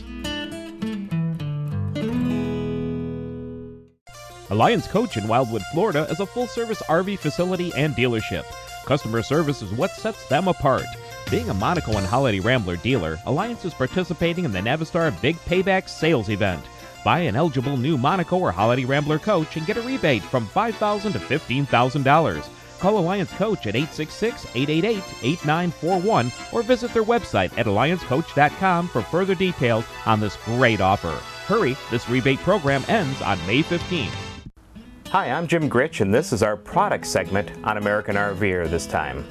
Alliance 4.56 4.88
Coach 4.88 5.18
in 5.18 5.28
Wildwood, 5.28 5.64
Florida 5.74 6.08
is 6.10 6.22
a 6.22 6.26
full 6.26 6.48
service 6.48 6.82
RV 6.84 7.20
facility 7.20 7.74
and 7.76 7.94
dealership. 7.94 8.46
Customer 8.86 9.22
service 9.22 9.62
is 9.62 9.74
what 9.74 9.92
sets 9.92 10.26
them 10.30 10.48
apart. 10.48 10.86
Being 11.30 11.50
a 11.50 11.54
Monaco 11.54 11.98
and 11.98 12.08
Holiday 12.08 12.40
Rambler 12.40 12.78
dealer, 12.78 13.20
Alliance 13.26 13.66
is 13.66 13.74
participating 13.74 14.46
in 14.46 14.54
the 14.54 14.60
Navistar 14.60 15.12
Big 15.22 15.36
Payback 15.40 15.90
sales 15.90 16.30
event. 16.30 16.64
Buy 17.04 17.20
an 17.20 17.36
eligible 17.36 17.76
new 17.76 17.98
Monaco 17.98 18.38
or 18.38 18.54
Holiday 18.54 18.86
Rambler 18.86 19.20
coach 19.20 19.58
and 19.58 19.66
get 19.66 19.76
a 19.76 19.82
rebate 19.82 20.24
from 20.24 20.48
$5,000 20.48 21.12
to 21.12 21.20
$15,000. 21.20 22.50
Call 22.80 22.98
Alliance 22.98 23.34
Coach 23.34 23.68
at 23.68 23.76
866 23.76 24.46
888 24.56 25.04
8941 25.22 26.32
or 26.54 26.64
visit 26.64 26.94
their 26.94 27.04
website 27.04 27.52
at 27.58 27.66
alliancecoach.com 27.66 28.88
for 28.88 29.02
further 29.02 29.36
details 29.36 29.84
on 30.06 30.22
this 30.22 30.38
great 30.46 30.80
offer. 30.80 31.12
Hurry, 31.46 31.76
this 31.92 32.08
rebate 32.08 32.40
program 32.40 32.86
ends 32.88 33.22
on 33.22 33.38
May 33.46 33.62
15th. 33.62 34.25
Hi, 35.10 35.30
I'm 35.30 35.48
Jim 35.48 35.70
Gritch, 35.70 36.02
and 36.02 36.12
this 36.12 36.34
is 36.34 36.42
our 36.42 36.58
product 36.58 37.06
segment 37.06 37.52
on 37.64 37.78
American 37.78 38.16
RVer 38.16 38.68
this 38.70 38.88
time. 38.88 39.24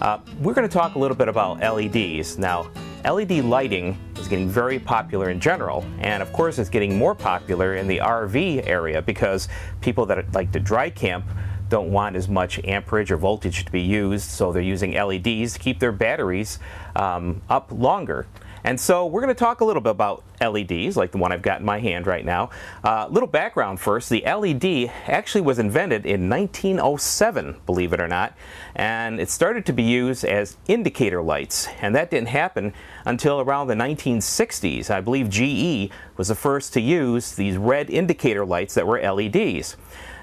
Uh, 0.00 0.18
we're 0.40 0.54
going 0.54 0.66
to 0.66 0.72
talk 0.72 0.94
a 0.94 0.98
little 0.98 1.16
bit 1.16 1.28
about 1.28 1.60
LEDs. 1.60 2.38
Now, 2.38 2.70
LED 3.04 3.44
lighting 3.44 3.96
is 4.16 4.26
getting 4.26 4.48
very 4.48 4.78
popular 4.78 5.28
in 5.28 5.38
general, 5.38 5.84
and 5.98 6.22
of 6.22 6.32
course, 6.32 6.58
it's 6.58 6.70
getting 6.70 6.96
more 6.96 7.14
popular 7.14 7.76
in 7.76 7.86
the 7.86 7.98
RV 7.98 8.66
area 8.66 9.02
because 9.02 9.48
people 9.82 10.06
that 10.06 10.32
like 10.32 10.50
to 10.52 10.60
dry 10.60 10.88
camp 10.88 11.26
don't 11.68 11.92
want 11.92 12.16
as 12.16 12.26
much 12.26 12.58
amperage 12.64 13.12
or 13.12 13.18
voltage 13.18 13.66
to 13.66 13.70
be 13.70 13.82
used, 13.82 14.30
so 14.30 14.50
they're 14.50 14.62
using 14.62 14.92
LEDs 14.92 15.52
to 15.52 15.58
keep 15.58 15.78
their 15.78 15.92
batteries 15.92 16.58
um, 16.96 17.42
up 17.50 17.70
longer. 17.70 18.26
And 18.64 18.78
so 18.78 19.06
we're 19.06 19.20
going 19.20 19.34
to 19.34 19.38
talk 19.38 19.60
a 19.60 19.64
little 19.64 19.82
bit 19.82 19.90
about 19.90 20.24
LEDs, 20.40 20.96
like 20.96 21.12
the 21.12 21.18
one 21.18 21.32
I've 21.32 21.42
got 21.42 21.60
in 21.60 21.66
my 21.66 21.78
hand 21.78 22.06
right 22.06 22.24
now. 22.24 22.50
A 22.84 22.88
uh, 22.88 23.08
little 23.10 23.28
background 23.28 23.80
first. 23.80 24.08
The 24.08 24.22
LED 24.22 24.90
actually 25.06 25.40
was 25.40 25.58
invented 25.58 26.06
in 26.06 26.28
1907, 26.28 27.60
believe 27.66 27.92
it 27.92 28.00
or 28.00 28.08
not, 28.08 28.34
and 28.74 29.20
it 29.20 29.30
started 29.30 29.66
to 29.66 29.72
be 29.72 29.82
used 29.82 30.24
as 30.24 30.56
indicator 30.66 31.22
lights. 31.22 31.68
And 31.80 31.94
that 31.94 32.10
didn't 32.10 32.28
happen 32.28 32.72
until 33.04 33.40
around 33.40 33.68
the 33.68 33.74
1960s. 33.74 34.90
I 34.90 35.00
believe 35.00 35.28
GE 35.28 35.92
was 36.16 36.28
the 36.28 36.34
first 36.34 36.72
to 36.74 36.80
use 36.80 37.34
these 37.34 37.56
red 37.56 37.90
indicator 37.90 38.44
lights 38.44 38.74
that 38.74 38.86
were 38.86 39.00
LEDs. 39.00 39.76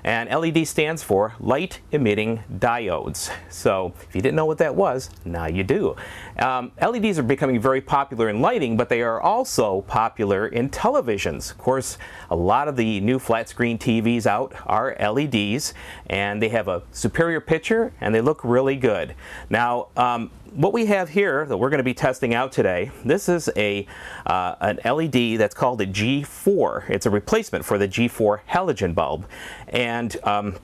And 0.06 0.30
LED 0.30 0.68
stands 0.68 1.02
for 1.02 1.34
light 1.40 1.82
emitting 1.92 2.44
diodes. 2.60 3.32
So 3.50 3.94
if 4.08 4.14
you 4.14 4.22
didn't 4.22 4.36
know 4.36 4.46
what 4.46 4.60
that 4.60 4.76
was, 4.76 5.10
now 5.26 5.48
you 5.48 5.64
do. 5.64 5.96
Um, 6.38 6.72
LEDs 6.80 7.18
are 7.18 7.24
becoming 7.24 7.60
very 7.60 7.82
popular 7.82 8.30
in 8.30 8.40
lighting, 8.40 8.78
but 8.78 8.88
they 8.88 9.02
are 9.02 9.20
also 9.20 9.82
popular 9.82 10.46
in 10.46 10.70
televisions. 10.70 11.50
Of 11.50 11.58
course, 11.58 11.98
a 12.30 12.36
lot 12.36 12.68
of 12.68 12.76
the 12.76 13.00
new 13.00 13.18
flat 13.18 13.50
screen 13.50 13.80
TVs 13.80 14.28
out 14.28 14.54
are 14.68 14.96
LEDs, 15.00 15.74
and 16.06 16.40
they 16.40 16.50
have 16.50 16.68
a 16.68 16.84
superior 16.92 17.42
picture 17.42 17.92
and 18.00 18.14
they 18.14 18.22
look 18.22 18.44
really 18.44 18.76
good. 18.76 19.16
Now, 19.50 19.88
um, 19.98 20.30
what 20.56 20.72
we 20.72 20.86
have 20.86 21.10
here 21.10 21.46
that 21.46 21.58
we're 21.58 21.70
going 21.70 21.80
to 21.80 21.84
be 21.84 21.94
testing 21.94 22.34
out 22.34 22.52
today, 22.52 22.92
this 23.04 23.28
is 23.28 23.50
a 23.58 23.86
uh, 24.26 24.56
an 24.62 24.80
LED 24.86 25.38
that's 25.38 25.54
called 25.54 25.82
a 25.82 25.88
G4. 25.88 26.90
It's 26.90 27.06
a 27.06 27.10
replacement 27.10 27.66
for 27.66 27.78
the 27.78 27.88
G4 27.88 28.40
halogen 28.50 28.96
bulb, 28.96 29.28
and 29.68 30.16
um, 30.24 30.56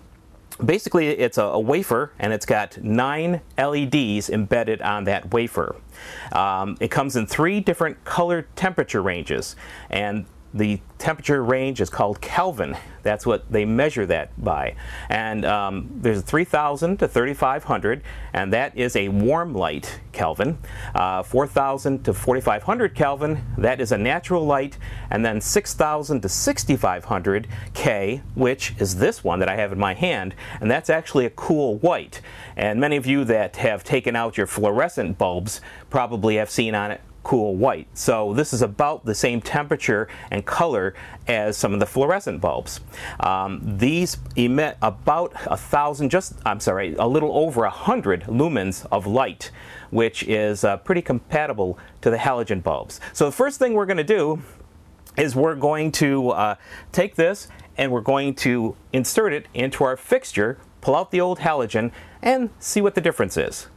basically 0.64 1.08
it's 1.10 1.38
a, 1.38 1.44
a, 1.44 1.60
wafer 1.60 2.14
and 2.20 2.32
it's 2.32 2.46
got 2.46 2.82
nine 2.82 3.42
LEDs 3.58 4.30
embedded 4.30 4.82
on 4.82 5.04
that 5.06 5.34
wafer. 5.34 5.76
Um, 6.32 6.78
it 6.80 6.90
comes 6.90 7.16
in 7.16 7.28
three 7.28 7.60
different 7.60 8.04
color 8.06 8.48
temperature 8.56 9.02
ranges, 9.02 9.56
and 9.90 10.26
the 10.54 10.80
temperature 10.98 11.44
range 11.44 11.82
is 11.82 11.90
called 11.90 12.22
Kelvin. 12.22 12.78
That's 13.04 13.26
what 13.26 13.52
they 13.52 13.66
measure 13.66 14.06
that 14.06 14.30
by. 14.44 14.76
And 15.10 15.46
um, 15.46 15.90
there's 15.96 16.22
3000 16.22 16.98
to 16.98 17.08
3500, 17.08 18.04
and 18.34 18.54
that 18.54 18.78
is 18.78 18.96
a 18.96 19.08
warm 19.10 19.54
light 19.54 20.00
Kelvin. 20.12 20.58
Uh, 20.94 21.24
4000 21.24 22.04
to 22.04 22.14
4500 22.14 22.94
Kelvin, 22.96 23.44
that 23.58 23.82
is 23.82 23.92
a 23.92 23.98
natural 23.98 24.46
light. 24.46 24.78
And 25.10 25.26
then 25.26 25.42
6000 25.42 26.22
to 26.22 26.30
6500 26.30 27.48
K, 27.74 28.22
which 28.36 28.76
is 28.78 28.98
this 28.98 29.24
one 29.24 29.40
that 29.40 29.50
I 29.50 29.56
have 29.56 29.72
in 29.72 29.80
my 29.80 29.94
hand, 29.94 30.36
and 30.60 30.70
that's 30.70 30.90
actually 30.90 31.26
a 31.26 31.32
cool 31.32 31.78
white. 31.80 32.22
And 32.56 32.80
many 32.80 32.98
of 32.98 33.06
you 33.06 33.24
that 33.26 33.56
have 33.56 33.84
taken 33.84 34.16
out 34.16 34.38
your 34.38 34.48
fluorescent 34.48 35.18
bulbs 35.18 35.62
probably 35.90 36.36
have 36.36 36.50
seen 36.50 36.76
on 36.76 36.92
it 36.92 37.02
cool 37.24 37.56
white. 37.56 37.88
So 37.94 38.34
this 38.34 38.54
is 38.54 38.62
about 38.62 39.06
the 39.06 39.16
same 39.16 39.42
temperature 39.42 40.08
and 40.32 40.46
color 40.46 40.96
as 41.28 41.58
some 41.58 41.74
of 41.74 41.80
the 41.80 41.86
fluorescent 41.86 42.42
bulbs. 42.42 42.80
Um, 43.20 43.62
these 43.64 44.18
emit 44.36 44.78
about 44.82 45.34
a 45.46 45.58
thousand, 45.58 46.10
just 46.10 46.34
I'm 46.46 46.60
sorry, 46.60 46.96
a 46.96 47.08
little 47.08 47.38
over 47.38 47.64
a 47.64 47.70
hundred 47.70 48.24
lumens 48.24 48.86
of 48.92 49.06
light, 49.06 49.52
which 49.92 50.24
is 50.24 50.64
uh, 50.64 50.78
pretty 50.78 51.02
compatible 51.02 51.78
to 52.02 52.10
the 52.10 52.18
halogen 52.18 52.64
bulbs. 52.64 53.00
So 53.14 53.26
the 53.26 53.32
first 53.32 53.60
thing 53.60 53.74
we're 53.74 53.86
going 53.86 53.98
to 53.98 54.04
do 54.04 54.42
is 55.18 55.36
we're 55.36 55.56
going 55.56 55.92
to 55.92 56.30
uh, 56.30 56.56
take 56.92 57.16
this 57.16 57.48
and 57.78 57.92
we're 57.92 58.02
going 58.02 58.34
to 58.36 58.76
insert 58.94 59.34
it 59.34 59.48
into 59.54 59.84
our 59.84 59.98
fixture, 59.98 60.58
pull 60.82 60.96
out 60.96 61.12
the 61.12 61.22
old 61.22 61.40
halogen, 61.40 61.92
and 62.22 62.50
see 62.60 62.82
what 62.82 62.96
the 62.96 63.02
difference 63.02 63.38
is. 63.38 63.68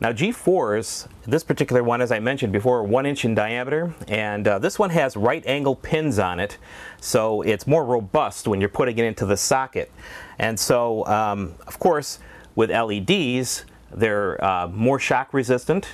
Now 0.00 0.12
G4s, 0.12 1.08
this 1.26 1.42
particular 1.42 1.82
one, 1.82 2.00
as 2.00 2.12
I 2.12 2.20
mentioned 2.20 2.52
before, 2.52 2.84
one 2.84 3.04
inch 3.04 3.24
in 3.24 3.34
diameter, 3.34 3.92
and 4.06 4.46
uh, 4.46 4.60
this 4.60 4.78
one 4.78 4.90
has 4.90 5.16
right 5.16 5.44
angle 5.44 5.74
pins 5.74 6.20
on 6.20 6.38
it, 6.38 6.56
so 7.00 7.42
it's 7.42 7.66
more 7.66 7.84
robust 7.84 8.46
when 8.46 8.60
you're 8.60 8.68
putting 8.68 8.96
it 8.96 9.04
into 9.04 9.26
the 9.26 9.36
socket. 9.36 9.90
And 10.38 10.58
so, 10.58 11.04
um, 11.06 11.56
of 11.66 11.80
course, 11.80 12.20
with 12.54 12.70
LEDs, 12.70 13.64
they're 13.90 14.42
uh, 14.44 14.68
more 14.68 15.00
shock 15.00 15.34
resistant. 15.34 15.88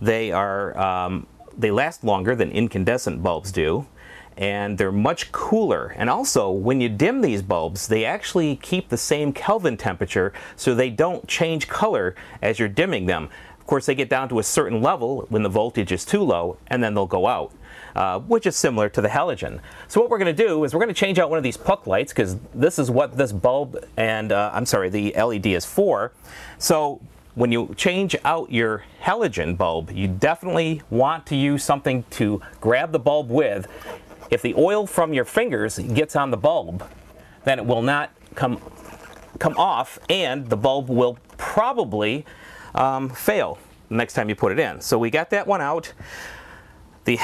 They 0.00 0.32
are 0.32 0.76
um, 0.76 1.28
they 1.56 1.70
last 1.70 2.02
longer 2.02 2.34
than 2.34 2.50
incandescent 2.50 3.22
bulbs 3.22 3.52
do 3.52 3.86
and 4.36 4.78
they're 4.78 4.92
much 4.92 5.32
cooler. 5.32 5.94
And 5.96 6.10
also, 6.10 6.50
when 6.50 6.80
you 6.80 6.88
dim 6.88 7.20
these 7.20 7.42
bulbs, 7.42 7.88
they 7.88 8.04
actually 8.04 8.56
keep 8.56 8.88
the 8.88 8.96
same 8.96 9.32
Kelvin 9.32 9.76
temperature 9.76 10.32
so 10.56 10.74
they 10.74 10.90
don't 10.90 11.26
change 11.28 11.68
color 11.68 12.14
as 12.42 12.58
you're 12.58 12.68
dimming 12.68 13.06
them. 13.06 13.28
Of 13.58 13.66
course, 13.66 13.86
they 13.86 13.94
get 13.94 14.10
down 14.10 14.28
to 14.28 14.38
a 14.38 14.42
certain 14.42 14.82
level 14.82 15.26
when 15.30 15.42
the 15.42 15.48
voltage 15.48 15.90
is 15.90 16.04
too 16.04 16.22
low, 16.22 16.58
and 16.66 16.82
then 16.82 16.94
they'll 16.94 17.06
go 17.06 17.26
out. 17.26 17.52
Uh, 17.96 18.18
which 18.18 18.44
is 18.44 18.56
similar 18.56 18.88
to 18.88 19.00
the 19.00 19.08
halogen. 19.08 19.60
So 19.86 20.00
what 20.00 20.10
we're 20.10 20.18
going 20.18 20.34
to 20.34 20.46
do 20.46 20.64
is 20.64 20.74
we're 20.74 20.80
going 20.80 20.92
to 20.92 20.94
change 20.94 21.20
out 21.20 21.30
one 21.30 21.38
of 21.38 21.44
these 21.44 21.56
puck 21.56 21.86
lights 21.86 22.12
because 22.12 22.36
this 22.52 22.76
is 22.80 22.90
what 22.90 23.16
this 23.16 23.30
bulb 23.30 23.84
and 23.96 24.32
uh, 24.32 24.50
I'm 24.52 24.66
sorry 24.66 24.88
the 24.88 25.14
LED 25.16 25.46
is 25.46 25.64
for. 25.64 26.10
So 26.58 27.00
when 27.36 27.52
you 27.52 27.74
change 27.76 28.16
out 28.24 28.50
your 28.50 28.84
halogen 29.02 29.56
bulb, 29.56 29.90
you 29.90 30.08
definitely 30.08 30.82
want 30.90 31.26
to 31.26 31.36
use 31.36 31.62
something 31.64 32.04
to 32.10 32.40
grab 32.60 32.92
the 32.92 32.98
bulb 32.98 33.30
with. 33.30 33.68
If 34.30 34.42
the 34.42 34.54
oil 34.54 34.86
from 34.86 35.12
your 35.12 35.24
fingers 35.24 35.78
gets 35.78 36.16
on 36.16 36.30
the 36.30 36.36
bulb, 36.36 36.88
then 37.44 37.58
it 37.58 37.66
will 37.66 37.82
not 37.82 38.10
come 38.34 38.60
come 39.38 39.56
off 39.56 39.98
and 40.08 40.48
the 40.48 40.56
bulb 40.56 40.88
will 40.88 41.18
probably 41.36 42.24
um, 42.74 43.08
fail 43.08 43.58
next 43.90 44.14
time 44.14 44.28
you 44.28 44.34
put 44.34 44.52
it 44.52 44.58
in. 44.58 44.80
So 44.80 44.98
we 44.98 45.10
got 45.10 45.30
that 45.30 45.46
one 45.46 45.60
out. 45.60 45.92
The, 47.04 47.18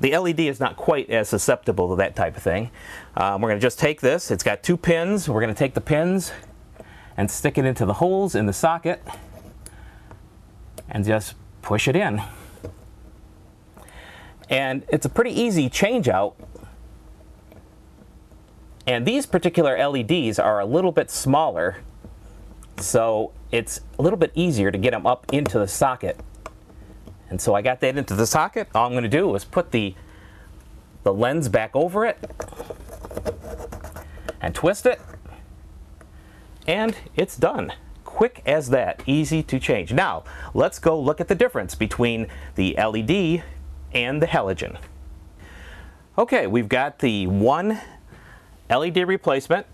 the 0.00 0.16
LED 0.16 0.40
is 0.40 0.60
not 0.60 0.76
quite 0.76 1.10
as 1.10 1.28
susceptible 1.28 1.90
to 1.90 1.96
that 1.96 2.16
type 2.16 2.36
of 2.36 2.42
thing. 2.42 2.70
Um, 3.16 3.40
we're 3.40 3.48
going 3.48 3.60
to 3.60 3.64
just 3.64 3.78
take 3.78 4.00
this. 4.00 4.30
It's 4.30 4.42
got 4.42 4.62
two 4.62 4.76
pins. 4.76 5.28
We're 5.28 5.40
going 5.40 5.52
to 5.52 5.58
take 5.58 5.74
the 5.74 5.80
pins 5.80 6.32
and 7.16 7.30
stick 7.30 7.58
it 7.58 7.64
into 7.64 7.84
the 7.84 7.94
holes 7.94 8.34
in 8.34 8.46
the 8.46 8.52
socket 8.52 9.02
and 10.88 11.04
just 11.04 11.34
push 11.62 11.88
it 11.88 11.96
in. 11.96 12.22
And 14.48 14.84
it's 14.88 15.06
a 15.06 15.08
pretty 15.08 15.38
easy 15.38 15.68
change 15.68 16.08
out. 16.08 16.36
And 18.86 19.04
these 19.04 19.26
particular 19.26 19.76
LEDs 19.88 20.38
are 20.38 20.60
a 20.60 20.66
little 20.66 20.92
bit 20.92 21.10
smaller, 21.10 21.78
so 22.78 23.32
it's 23.50 23.80
a 23.98 24.02
little 24.02 24.18
bit 24.18 24.30
easier 24.34 24.70
to 24.70 24.78
get 24.78 24.92
them 24.92 25.06
up 25.06 25.26
into 25.32 25.58
the 25.58 25.66
socket 25.66 26.20
and 27.28 27.40
so 27.40 27.54
I 27.54 27.62
got 27.62 27.80
that 27.80 27.96
into 27.96 28.14
the 28.14 28.26
socket. 28.26 28.68
All 28.74 28.86
I'm 28.86 28.92
going 28.92 29.02
to 29.02 29.08
do 29.08 29.34
is 29.34 29.44
put 29.44 29.72
the, 29.72 29.94
the 31.02 31.12
lens 31.12 31.48
back 31.48 31.74
over 31.74 32.04
it 32.04 32.18
and 34.40 34.54
twist 34.54 34.86
it. 34.86 35.00
And 36.66 36.96
it's 37.14 37.36
done. 37.36 37.72
Quick 38.04 38.42
as 38.46 38.70
that, 38.70 39.02
easy 39.06 39.42
to 39.42 39.58
change. 39.58 39.92
Now, 39.92 40.24
let's 40.54 40.78
go 40.78 40.98
look 40.98 41.20
at 41.20 41.28
the 41.28 41.34
difference 41.34 41.74
between 41.74 42.28
the 42.54 42.74
LED 42.78 43.42
and 43.92 44.20
the 44.20 44.26
halogen. 44.26 44.78
Okay, 46.18 46.46
we've 46.46 46.68
got 46.68 47.00
the 47.00 47.26
one 47.26 47.80
LED 48.70 48.96
replacement. 49.08 49.66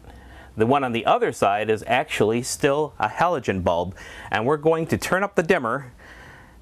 The 0.56 0.66
one 0.66 0.84
on 0.84 0.92
the 0.92 1.06
other 1.06 1.32
side 1.32 1.70
is 1.70 1.82
actually 1.86 2.42
still 2.42 2.94
a 2.98 3.08
halogen 3.08 3.64
bulb, 3.64 3.96
and 4.30 4.44
we're 4.44 4.58
going 4.58 4.86
to 4.88 4.98
turn 4.98 5.22
up 5.22 5.34
the 5.34 5.42
dimmer 5.42 5.92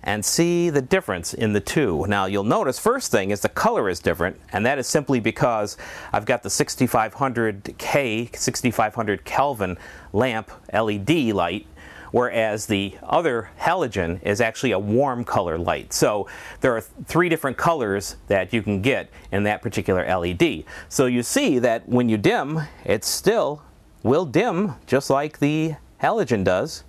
and 0.02 0.24
see 0.24 0.70
the 0.70 0.80
difference 0.80 1.34
in 1.34 1.52
the 1.52 1.60
two. 1.60 2.06
Now 2.08 2.26
you'll 2.26 2.44
notice 2.44 2.78
first 2.78 3.10
thing 3.10 3.30
is 3.30 3.40
the 3.40 3.48
color 3.48 3.88
is 3.88 4.00
different 4.00 4.40
and 4.52 4.64
that 4.64 4.78
is 4.78 4.86
simply 4.86 5.20
because 5.20 5.76
I've 6.12 6.24
got 6.24 6.42
the 6.42 6.48
6500K, 6.48 8.34
6500 8.34 9.24
Kelvin 9.24 9.76
lamp 10.12 10.50
LED 10.72 11.10
light 11.34 11.66
whereas 12.10 12.66
the 12.66 12.96
other 13.02 13.50
halogen 13.60 14.22
is 14.22 14.40
actually 14.40 14.72
a 14.72 14.78
warm 14.78 15.24
color 15.24 15.58
light. 15.58 15.92
So 15.92 16.28
there 16.60 16.76
are 16.76 16.80
three 16.80 17.28
different 17.28 17.56
colors 17.56 18.16
that 18.28 18.52
you 18.52 18.62
can 18.62 18.82
get 18.82 19.10
in 19.32 19.42
that 19.44 19.62
particular 19.62 20.04
LED. 20.06 20.64
So 20.88 21.06
you 21.06 21.22
see 21.22 21.58
that 21.58 21.88
when 21.88 22.08
you 22.08 22.16
dim, 22.16 22.60
it 22.84 23.04
still 23.04 23.62
will 24.02 24.24
dim 24.24 24.74
just 24.86 25.10
like 25.10 25.38
the 25.38 25.74
halogen 26.02 26.44
does 26.44 26.84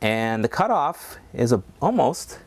and 0.00 0.42
the 0.42 0.48
cutoff 0.48 1.18
is 1.32 1.52
a, 1.52 1.62
almost 1.80 2.38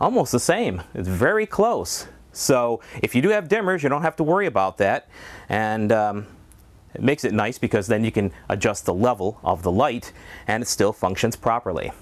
almost 0.00 0.32
the 0.32 0.40
same. 0.40 0.82
It's 0.94 1.08
very 1.08 1.46
close. 1.46 2.08
So 2.32 2.80
if 3.02 3.14
you 3.14 3.22
do 3.22 3.28
have 3.28 3.48
dimmers, 3.48 3.82
you 3.82 3.88
don't 3.88 4.02
have 4.02 4.16
to 4.16 4.24
worry 4.24 4.46
about 4.46 4.78
that, 4.78 5.08
and 5.48 5.92
um, 5.92 6.26
it 6.94 7.02
makes 7.02 7.24
it 7.24 7.32
nice 7.32 7.58
because 7.58 7.86
then 7.86 8.04
you 8.04 8.12
can 8.12 8.32
adjust 8.48 8.86
the 8.86 8.94
level 8.94 9.40
of 9.42 9.62
the 9.62 9.72
light, 9.72 10.12
and 10.46 10.62
it 10.62 10.66
still 10.66 10.92
functions 10.92 11.36
properly. 11.36 11.92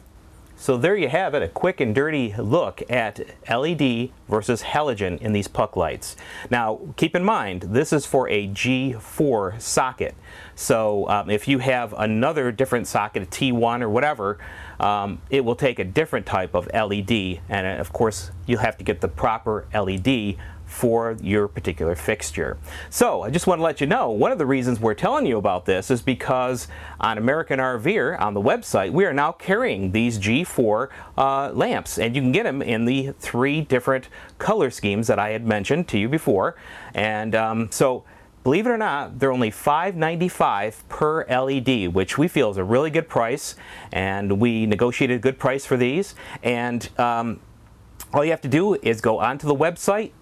So 0.61 0.77
there 0.77 0.95
you 0.95 1.09
have 1.09 1.33
it, 1.33 1.43
a 1.43 1.49
quick 1.49 1.81
and 1.81 1.95
dirty 1.95 2.35
look 2.37 2.83
at 2.91 3.19
LED 3.49 4.11
versus 4.29 4.63
halogen 4.63 5.19
in 5.23 5.33
these 5.33 5.49
puck 5.49 5.75
lights. 5.75 6.17
Now 6.51 6.81
keep 6.99 7.17
in 7.17 7.25
mind, 7.25 7.63
this 7.63 7.95
is 7.95 8.05
for 8.05 8.29
a 8.29 8.47
G4 8.47 9.59
socket. 9.59 10.15
So 10.55 11.09
um, 11.09 11.31
if 11.31 11.49
you 11.49 11.61
have 11.61 11.95
another 11.97 12.53
different 12.53 12.87
socket, 12.89 13.23
a 13.23 13.27
T1 13.27 13.81
or 13.81 13.89
whatever, 13.89 14.37
um, 14.79 15.23
it 15.31 15.47
will 15.47 15.57
take 15.57 15.79
a 15.79 15.85
different 15.85 16.27
type 16.27 16.55
of 16.55 16.69
LED 16.75 17.41
and 17.49 17.67
uh, 17.67 17.81
of 17.81 17.95
course 17.95 18.31
you'll 18.47 18.61
have 18.61 18.77
to 18.77 18.85
get 18.85 19.01
the 19.01 19.09
proper 19.09 19.67
LED 19.73 20.37
for 20.71 21.17
your 21.21 21.49
particular 21.49 21.97
fixture. 21.97 22.57
So 22.89 23.23
I 23.23 23.31
just 23.31 23.47
want 23.47 23.59
to 23.59 23.63
let 23.63 23.81
you 23.81 23.87
know, 23.87 24.11
one 24.11 24.31
of 24.31 24.39
the 24.39 24.47
reasons 24.47 24.79
we're 24.79 24.95
telling 24.95 25.27
you 25.27 25.37
about 25.37 25.67
this 25.67 25.91
is 25.91 26.01
because 26.01 26.69
on 27.01 27.19
American 27.19 27.59
RVer 27.59 28.19
on 28.21 28.35
the 28.35 28.41
website, 28.41 28.93
we 28.93 29.05
are 29.05 29.13
now 29.13 29.33
carrying 29.33 29.91
these 29.91 30.19
G4 30.19 30.89
uh, 31.19 31.51
lamps 31.53 31.99
and 31.99 32.15
you 32.15 32.23
can 32.23 32.31
get 32.31 32.45
them 32.45 32.63
in 32.63 32.85
the 32.85 33.13
three 33.19 33.61
different 33.63 34.09
color 34.39 34.71
schemes 34.71 35.09
that 35.09 35.19
I 35.19 35.31
had 35.31 35.45
mentioned 35.45 35.89
to 35.89 35.99
you 35.99 36.09
before. 36.09 36.57
And 36.95 37.35
um, 37.35 37.69
so 37.73 38.05
Believe 38.43 38.67
it 38.67 38.71
or 38.71 38.79
not, 38.79 39.19
they're 39.19 39.33
only 39.33 39.51
$5.95 39.51 40.89
per 40.89 41.27
LED, 41.27 41.93
which 41.93 42.17
we 42.17 42.27
feel 42.27 42.51
is 42.51 42.57
a 42.57 42.65
really 42.65 42.89
good 42.89 43.07
price, 43.07 43.55
and 43.93 44.41
we 44.41 44.65
negotiated 44.65 45.17
a 45.17 45.21
good 45.21 45.39
price 45.39 45.67
for 45.67 45.77
these. 45.77 46.15
And 46.43 46.89
um, 46.99 47.41
all 48.15 48.25
you 48.25 48.31
have 48.31 48.41
to 48.41 48.49
do 48.49 48.77
is 48.77 49.03
go 49.03 49.19
onto 49.19 49.47
the 49.47 49.55
website 49.55 50.13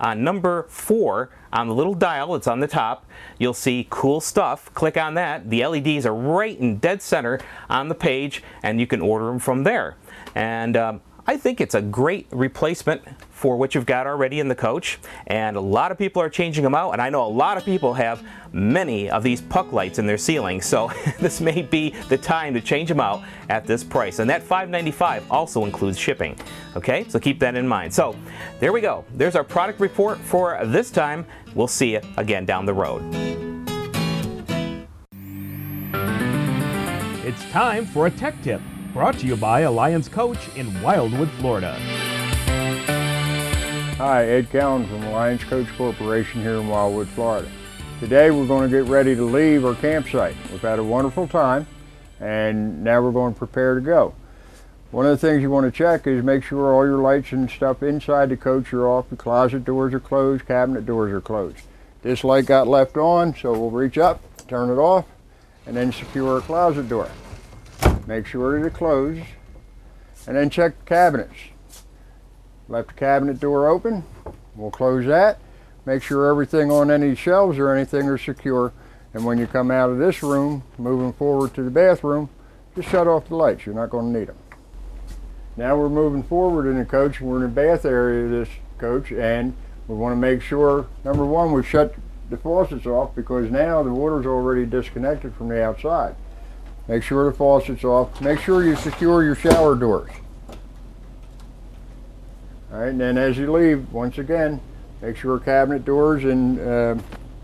on 0.00 0.22
number 0.22 0.64
four 0.68 1.30
on 1.52 1.68
the 1.68 1.74
little 1.74 1.94
dial, 1.94 2.32
that's 2.32 2.46
on 2.46 2.60
the 2.60 2.66
top, 2.66 3.06
you'll 3.38 3.54
see 3.54 3.86
cool 3.90 4.20
stuff. 4.20 4.72
Click 4.74 4.96
on 4.96 5.14
that. 5.14 5.48
The 5.50 5.66
LEDs 5.66 6.04
are 6.06 6.14
right 6.14 6.58
in 6.58 6.78
dead 6.78 7.02
center 7.02 7.40
on 7.68 7.88
the 7.88 7.94
page, 7.94 8.42
and 8.62 8.80
you 8.80 8.86
can 8.86 9.00
order 9.00 9.26
them 9.26 9.38
from 9.38 9.64
there. 9.64 9.96
And 10.34 10.76
um, 10.76 11.00
I 11.26 11.36
think 11.36 11.60
it's 11.60 11.74
a 11.74 11.82
great 11.82 12.26
replacement 12.30 13.02
for 13.38 13.56
what 13.56 13.72
you've 13.72 13.86
got 13.86 14.04
already 14.04 14.40
in 14.40 14.48
the 14.48 14.54
coach. 14.54 14.98
And 15.28 15.56
a 15.56 15.60
lot 15.60 15.92
of 15.92 15.98
people 15.98 16.20
are 16.20 16.28
changing 16.28 16.64
them 16.64 16.74
out 16.74 16.90
and 16.90 17.00
I 17.00 17.08
know 17.08 17.24
a 17.24 17.28
lot 17.28 17.56
of 17.56 17.64
people 17.64 17.94
have 17.94 18.26
many 18.52 19.08
of 19.08 19.22
these 19.22 19.40
puck 19.40 19.72
lights 19.72 20.00
in 20.00 20.06
their 20.06 20.18
ceiling. 20.18 20.60
So 20.60 20.90
this 21.20 21.40
may 21.40 21.62
be 21.62 21.90
the 22.08 22.18
time 22.18 22.52
to 22.54 22.60
change 22.60 22.88
them 22.88 22.98
out 22.98 23.22
at 23.48 23.64
this 23.64 23.84
price. 23.84 24.18
And 24.18 24.28
that 24.28 24.42
$5.95 24.42 25.22
also 25.30 25.64
includes 25.64 25.98
shipping 25.98 26.36
okay? 26.76 27.04
So 27.08 27.18
keep 27.18 27.40
that 27.40 27.56
in 27.56 27.66
mind. 27.66 27.92
So 27.92 28.14
there 28.60 28.72
we 28.72 28.80
go. 28.80 29.04
There's 29.14 29.34
our 29.34 29.42
product 29.42 29.80
report 29.80 30.18
for 30.18 30.64
this 30.66 30.90
time. 30.90 31.26
We'll 31.54 31.66
see 31.66 31.92
you 31.92 32.00
again 32.16 32.44
down 32.44 32.66
the 32.66 32.74
road. 32.74 33.02
It's 37.24 37.44
time 37.50 37.84
for 37.84 38.06
a 38.06 38.10
tech 38.10 38.40
tip 38.42 38.60
Brought 38.98 39.18
to 39.18 39.26
you 39.26 39.36
by 39.36 39.60
Alliance 39.60 40.08
Coach 40.08 40.48
in 40.56 40.82
Wildwood, 40.82 41.30
Florida. 41.38 41.78
Hi, 43.98 44.28
Ed 44.28 44.50
Cowan 44.50 44.86
from 44.86 45.02
Alliance 45.02 45.42
Coach 45.42 45.66
Corporation 45.76 46.40
here 46.40 46.54
in 46.54 46.68
Wildwood, 46.68 47.08
Florida. 47.08 47.50
Today 47.98 48.30
we're 48.30 48.46
going 48.46 48.70
to 48.70 48.84
get 48.84 48.88
ready 48.88 49.16
to 49.16 49.24
leave 49.24 49.64
our 49.64 49.74
campsite. 49.74 50.36
We've 50.52 50.60
had 50.60 50.78
a 50.78 50.84
wonderful 50.84 51.26
time 51.26 51.66
and 52.20 52.84
now 52.84 53.02
we're 53.02 53.10
going 53.10 53.32
to 53.34 53.38
prepare 53.40 53.74
to 53.74 53.80
go. 53.80 54.14
One 54.92 55.04
of 55.04 55.20
the 55.20 55.26
things 55.26 55.42
you 55.42 55.50
want 55.50 55.66
to 55.66 55.76
check 55.76 56.06
is 56.06 56.22
make 56.22 56.44
sure 56.44 56.72
all 56.72 56.86
your 56.86 56.98
lights 56.98 57.32
and 57.32 57.50
stuff 57.50 57.82
inside 57.82 58.28
the 58.28 58.36
coach 58.36 58.72
are 58.72 58.86
off, 58.86 59.10
the 59.10 59.16
closet 59.16 59.64
doors 59.64 59.92
are 59.92 59.98
closed, 59.98 60.46
cabinet 60.46 60.86
doors 60.86 61.12
are 61.12 61.20
closed. 61.20 61.58
This 62.02 62.22
light 62.22 62.46
got 62.46 62.68
left 62.68 62.96
on, 62.96 63.34
so 63.34 63.50
we'll 63.50 63.72
reach 63.72 63.98
up, 63.98 64.22
turn 64.46 64.70
it 64.70 64.80
off, 64.80 65.06
and 65.66 65.76
then 65.76 65.90
secure 65.90 66.36
our 66.36 66.40
closet 66.40 66.88
door. 66.88 67.10
Make 68.06 68.26
sure 68.26 68.60
they're 68.60 68.70
closed. 68.70 69.24
And 70.28 70.36
then 70.36 70.50
check 70.50 70.78
the 70.78 70.84
cabinets. 70.84 71.34
Left 72.68 72.88
the 72.88 72.94
cabinet 72.94 73.40
door 73.40 73.68
open. 73.68 74.04
We'll 74.54 74.70
close 74.70 75.06
that. 75.06 75.38
Make 75.86 76.02
sure 76.02 76.26
everything 76.26 76.70
on 76.70 76.90
any 76.90 77.14
shelves 77.14 77.58
or 77.58 77.74
anything 77.74 78.06
are 78.08 78.18
secure. 78.18 78.74
And 79.14 79.24
when 79.24 79.38
you 79.38 79.46
come 79.46 79.70
out 79.70 79.88
of 79.88 79.96
this 79.96 80.22
room, 80.22 80.62
moving 80.76 81.14
forward 81.14 81.54
to 81.54 81.62
the 81.62 81.70
bathroom, 81.70 82.28
just 82.76 82.90
shut 82.90 83.06
off 83.06 83.28
the 83.28 83.36
lights. 83.36 83.64
You're 83.64 83.74
not 83.74 83.88
going 83.88 84.12
to 84.12 84.18
need 84.18 84.28
them. 84.28 84.36
Now 85.56 85.76
we're 85.76 85.88
moving 85.88 86.22
forward 86.22 86.68
in 86.68 86.78
the 86.78 86.84
coach. 86.84 87.22
We're 87.22 87.36
in 87.36 87.42
the 87.42 87.48
bath 87.48 87.86
area 87.86 88.26
of 88.26 88.30
this 88.30 88.48
coach 88.76 89.12
and 89.12 89.56
we 89.88 89.96
want 89.96 90.12
to 90.12 90.16
make 90.16 90.42
sure, 90.42 90.86
number 91.04 91.24
one, 91.24 91.52
we 91.52 91.62
shut 91.62 91.94
the 92.28 92.36
faucets 92.36 92.84
off 92.84 93.14
because 93.14 93.50
now 93.50 93.82
the 93.82 93.90
water's 93.90 94.26
already 94.26 94.66
disconnected 94.66 95.34
from 95.34 95.48
the 95.48 95.64
outside. 95.64 96.14
Make 96.86 97.02
sure 97.02 97.30
the 97.30 97.36
faucet's 97.36 97.84
off. 97.84 98.20
Make 98.20 98.40
sure 98.40 98.62
you 98.62 98.76
secure 98.76 99.24
your 99.24 99.34
shower 99.34 99.74
doors. 99.74 100.10
All 102.70 102.80
right, 102.80 102.88
and 102.88 103.00
then 103.00 103.16
as 103.16 103.38
you 103.38 103.50
leave, 103.50 103.90
once 103.92 104.18
again, 104.18 104.60
make 105.00 105.16
sure 105.16 105.38
cabinet 105.38 105.84
doors 105.86 106.24
and 106.24 106.60
uh, 106.60 106.96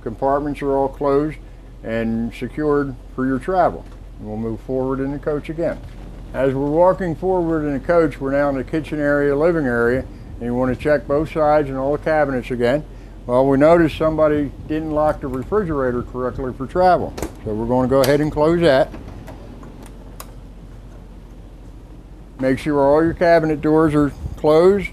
compartments 0.03 0.61
are 0.61 0.77
all 0.77 0.89
closed 0.89 1.39
and 1.83 2.35
secured 2.35 2.95
for 3.15 3.27
your 3.27 3.39
travel. 3.39 3.87
And 4.19 4.29
we'll 4.29 4.37
move 4.37 4.61
forward 4.61 5.01
in 5.01 5.13
the 5.13 5.19
coach 5.19 5.49
again. 5.49 5.81
As 6.35 6.53
we're 6.53 6.71
walking 6.71 7.15
forward 7.15 7.65
in 7.65 7.73
the 7.73 7.81
coach, 7.81 8.21
we're 8.21 8.33
now 8.33 8.51
in 8.51 8.57
the 8.57 8.65
kitchen 8.65 8.99
area, 8.99 9.35
living 9.35 9.67
area, 9.67 10.01
and 10.01 10.43
you 10.43 10.55
want 10.55 10.77
to 10.77 10.83
check 10.83 11.07
both 11.07 11.33
sides 11.33 11.69
and 11.69 11.79
all 11.79 11.97
the 11.97 12.03
cabinets 12.03 12.51
again. 12.51 12.85
Well, 13.27 13.47
we 13.47 13.57
noticed 13.57 13.97
somebody 13.97 14.53
didn't 14.67 14.91
lock 14.91 15.23
the 15.23 15.29
refrigerator 15.29 16.03
correctly 16.03 16.53
for 16.53 16.67
travel. 16.67 17.15
So 17.45 17.55
we're 17.55 17.67
going 17.67 17.89
to 17.89 17.91
go 17.91 18.03
ahead 18.03 18.21
and 18.21 18.31
close 18.31 18.61
that. 18.61 18.93
Make 22.41 22.59
sure 22.59 22.81
all 22.81 23.03
your 23.03 23.15
cabinet 23.15 23.63
doors 23.63 23.95
are 23.95 24.13
closed, 24.37 24.91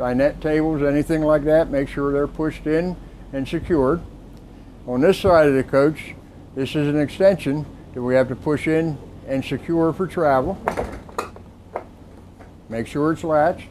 dinette 0.00 0.40
tables, 0.40 0.82
anything 0.82 1.20
like 1.20 1.44
that, 1.44 1.70
make 1.70 1.86
sure 1.86 2.10
they're 2.10 2.26
pushed 2.26 2.66
in 2.66 2.96
and 3.34 3.46
secured. 3.46 4.00
On 4.86 5.02
this 5.02 5.18
side 5.18 5.46
of 5.46 5.54
the 5.54 5.62
coach, 5.62 6.14
this 6.54 6.70
is 6.70 6.88
an 6.88 6.98
extension 6.98 7.66
that 7.92 8.00
we 8.00 8.14
have 8.14 8.26
to 8.28 8.34
push 8.34 8.66
in 8.66 8.96
and 9.28 9.44
secure 9.44 9.92
for 9.92 10.06
travel. 10.06 10.58
Make 12.70 12.86
sure 12.86 13.12
it's 13.12 13.22
latched. 13.22 13.68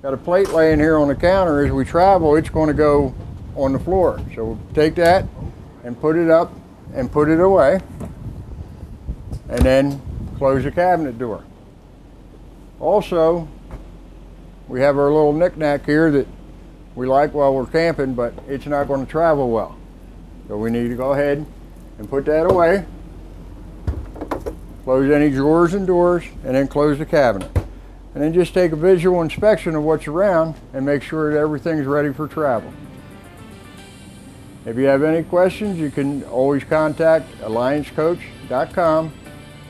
Got 0.00 0.14
a 0.14 0.16
plate 0.16 0.50
laying 0.50 0.78
here 0.78 0.96
on 0.96 1.08
the 1.08 1.16
counter. 1.16 1.66
As 1.66 1.72
we 1.72 1.84
travel, 1.84 2.36
it's 2.36 2.50
going 2.50 2.68
to 2.68 2.74
go 2.74 3.12
on 3.56 3.72
the 3.72 3.80
floor. 3.80 4.20
So 4.36 4.44
we'll 4.44 4.60
take 4.74 4.94
that 4.94 5.26
and 5.82 6.00
put 6.00 6.14
it 6.14 6.30
up 6.30 6.52
and 6.94 7.10
put 7.10 7.28
it 7.28 7.40
away. 7.40 7.80
And 9.48 9.58
then 9.62 10.00
close 10.38 10.62
the 10.62 10.70
cabinet 10.70 11.18
door. 11.18 11.42
Also, 12.78 13.48
we 14.68 14.80
have 14.80 14.98
our 14.98 15.10
little 15.10 15.32
knickknack 15.32 15.86
here 15.86 16.10
that 16.10 16.26
we 16.94 17.06
like 17.06 17.32
while 17.32 17.54
we're 17.54 17.66
camping, 17.66 18.14
but 18.14 18.34
it's 18.46 18.66
not 18.66 18.88
going 18.88 19.04
to 19.04 19.10
travel 19.10 19.50
well. 19.50 19.76
So 20.46 20.56
we 20.56 20.70
need 20.70 20.88
to 20.88 20.94
go 20.94 21.12
ahead 21.12 21.44
and 21.98 22.08
put 22.08 22.24
that 22.26 22.44
away. 22.44 22.84
Close 24.84 25.10
any 25.10 25.30
drawers 25.30 25.74
and 25.74 25.86
doors, 25.86 26.24
and 26.44 26.54
then 26.54 26.66
close 26.66 26.98
the 26.98 27.06
cabinet. 27.06 27.50
And 28.14 28.22
then 28.22 28.32
just 28.32 28.54
take 28.54 28.72
a 28.72 28.76
visual 28.76 29.22
inspection 29.22 29.74
of 29.74 29.82
what's 29.82 30.08
around 30.08 30.54
and 30.72 30.84
make 30.84 31.02
sure 31.02 31.32
that 31.32 31.38
everything's 31.38 31.86
ready 31.86 32.12
for 32.12 32.26
travel. 32.26 32.72
If 34.64 34.76
you 34.76 34.84
have 34.84 35.02
any 35.02 35.22
questions, 35.22 35.78
you 35.78 35.90
can 35.90 36.24
always 36.24 36.64
contact 36.64 37.30
alliancecoach.com 37.40 39.12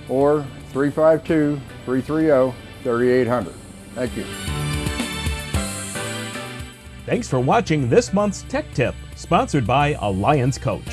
or 0.09 0.47
352 0.73 1.61
330 1.85 2.57
3800. 2.83 3.55
Thank 3.95 4.17
you. 4.17 4.58
Thanks 7.09 7.27
for 7.27 7.41
watching 7.41 7.89
this 7.89 8.13
month's 8.13 8.43
Tech 8.51 8.71
Tip, 8.75 8.95
sponsored 9.17 9.67
by 9.67 9.97
Alliance 10.03 10.59
Coach. 10.59 10.85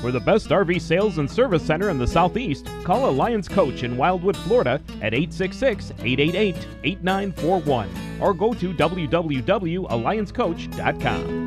For 0.00 0.12
the 0.12 0.22
best 0.24 0.50
RV 0.50 0.80
sales 0.80 1.18
and 1.18 1.28
service 1.28 1.64
center 1.64 1.90
in 1.90 1.98
the 1.98 2.06
Southeast, 2.06 2.68
call 2.84 3.10
Alliance 3.10 3.48
Coach 3.48 3.82
in 3.82 3.96
Wildwood, 3.96 4.36
Florida 4.36 4.80
at 5.02 5.12
866 5.12 5.90
888 5.98 6.68
8941 6.84 7.90
or 8.20 8.32
go 8.32 8.54
to 8.54 8.72
www.alliancecoach.com. 8.72 11.43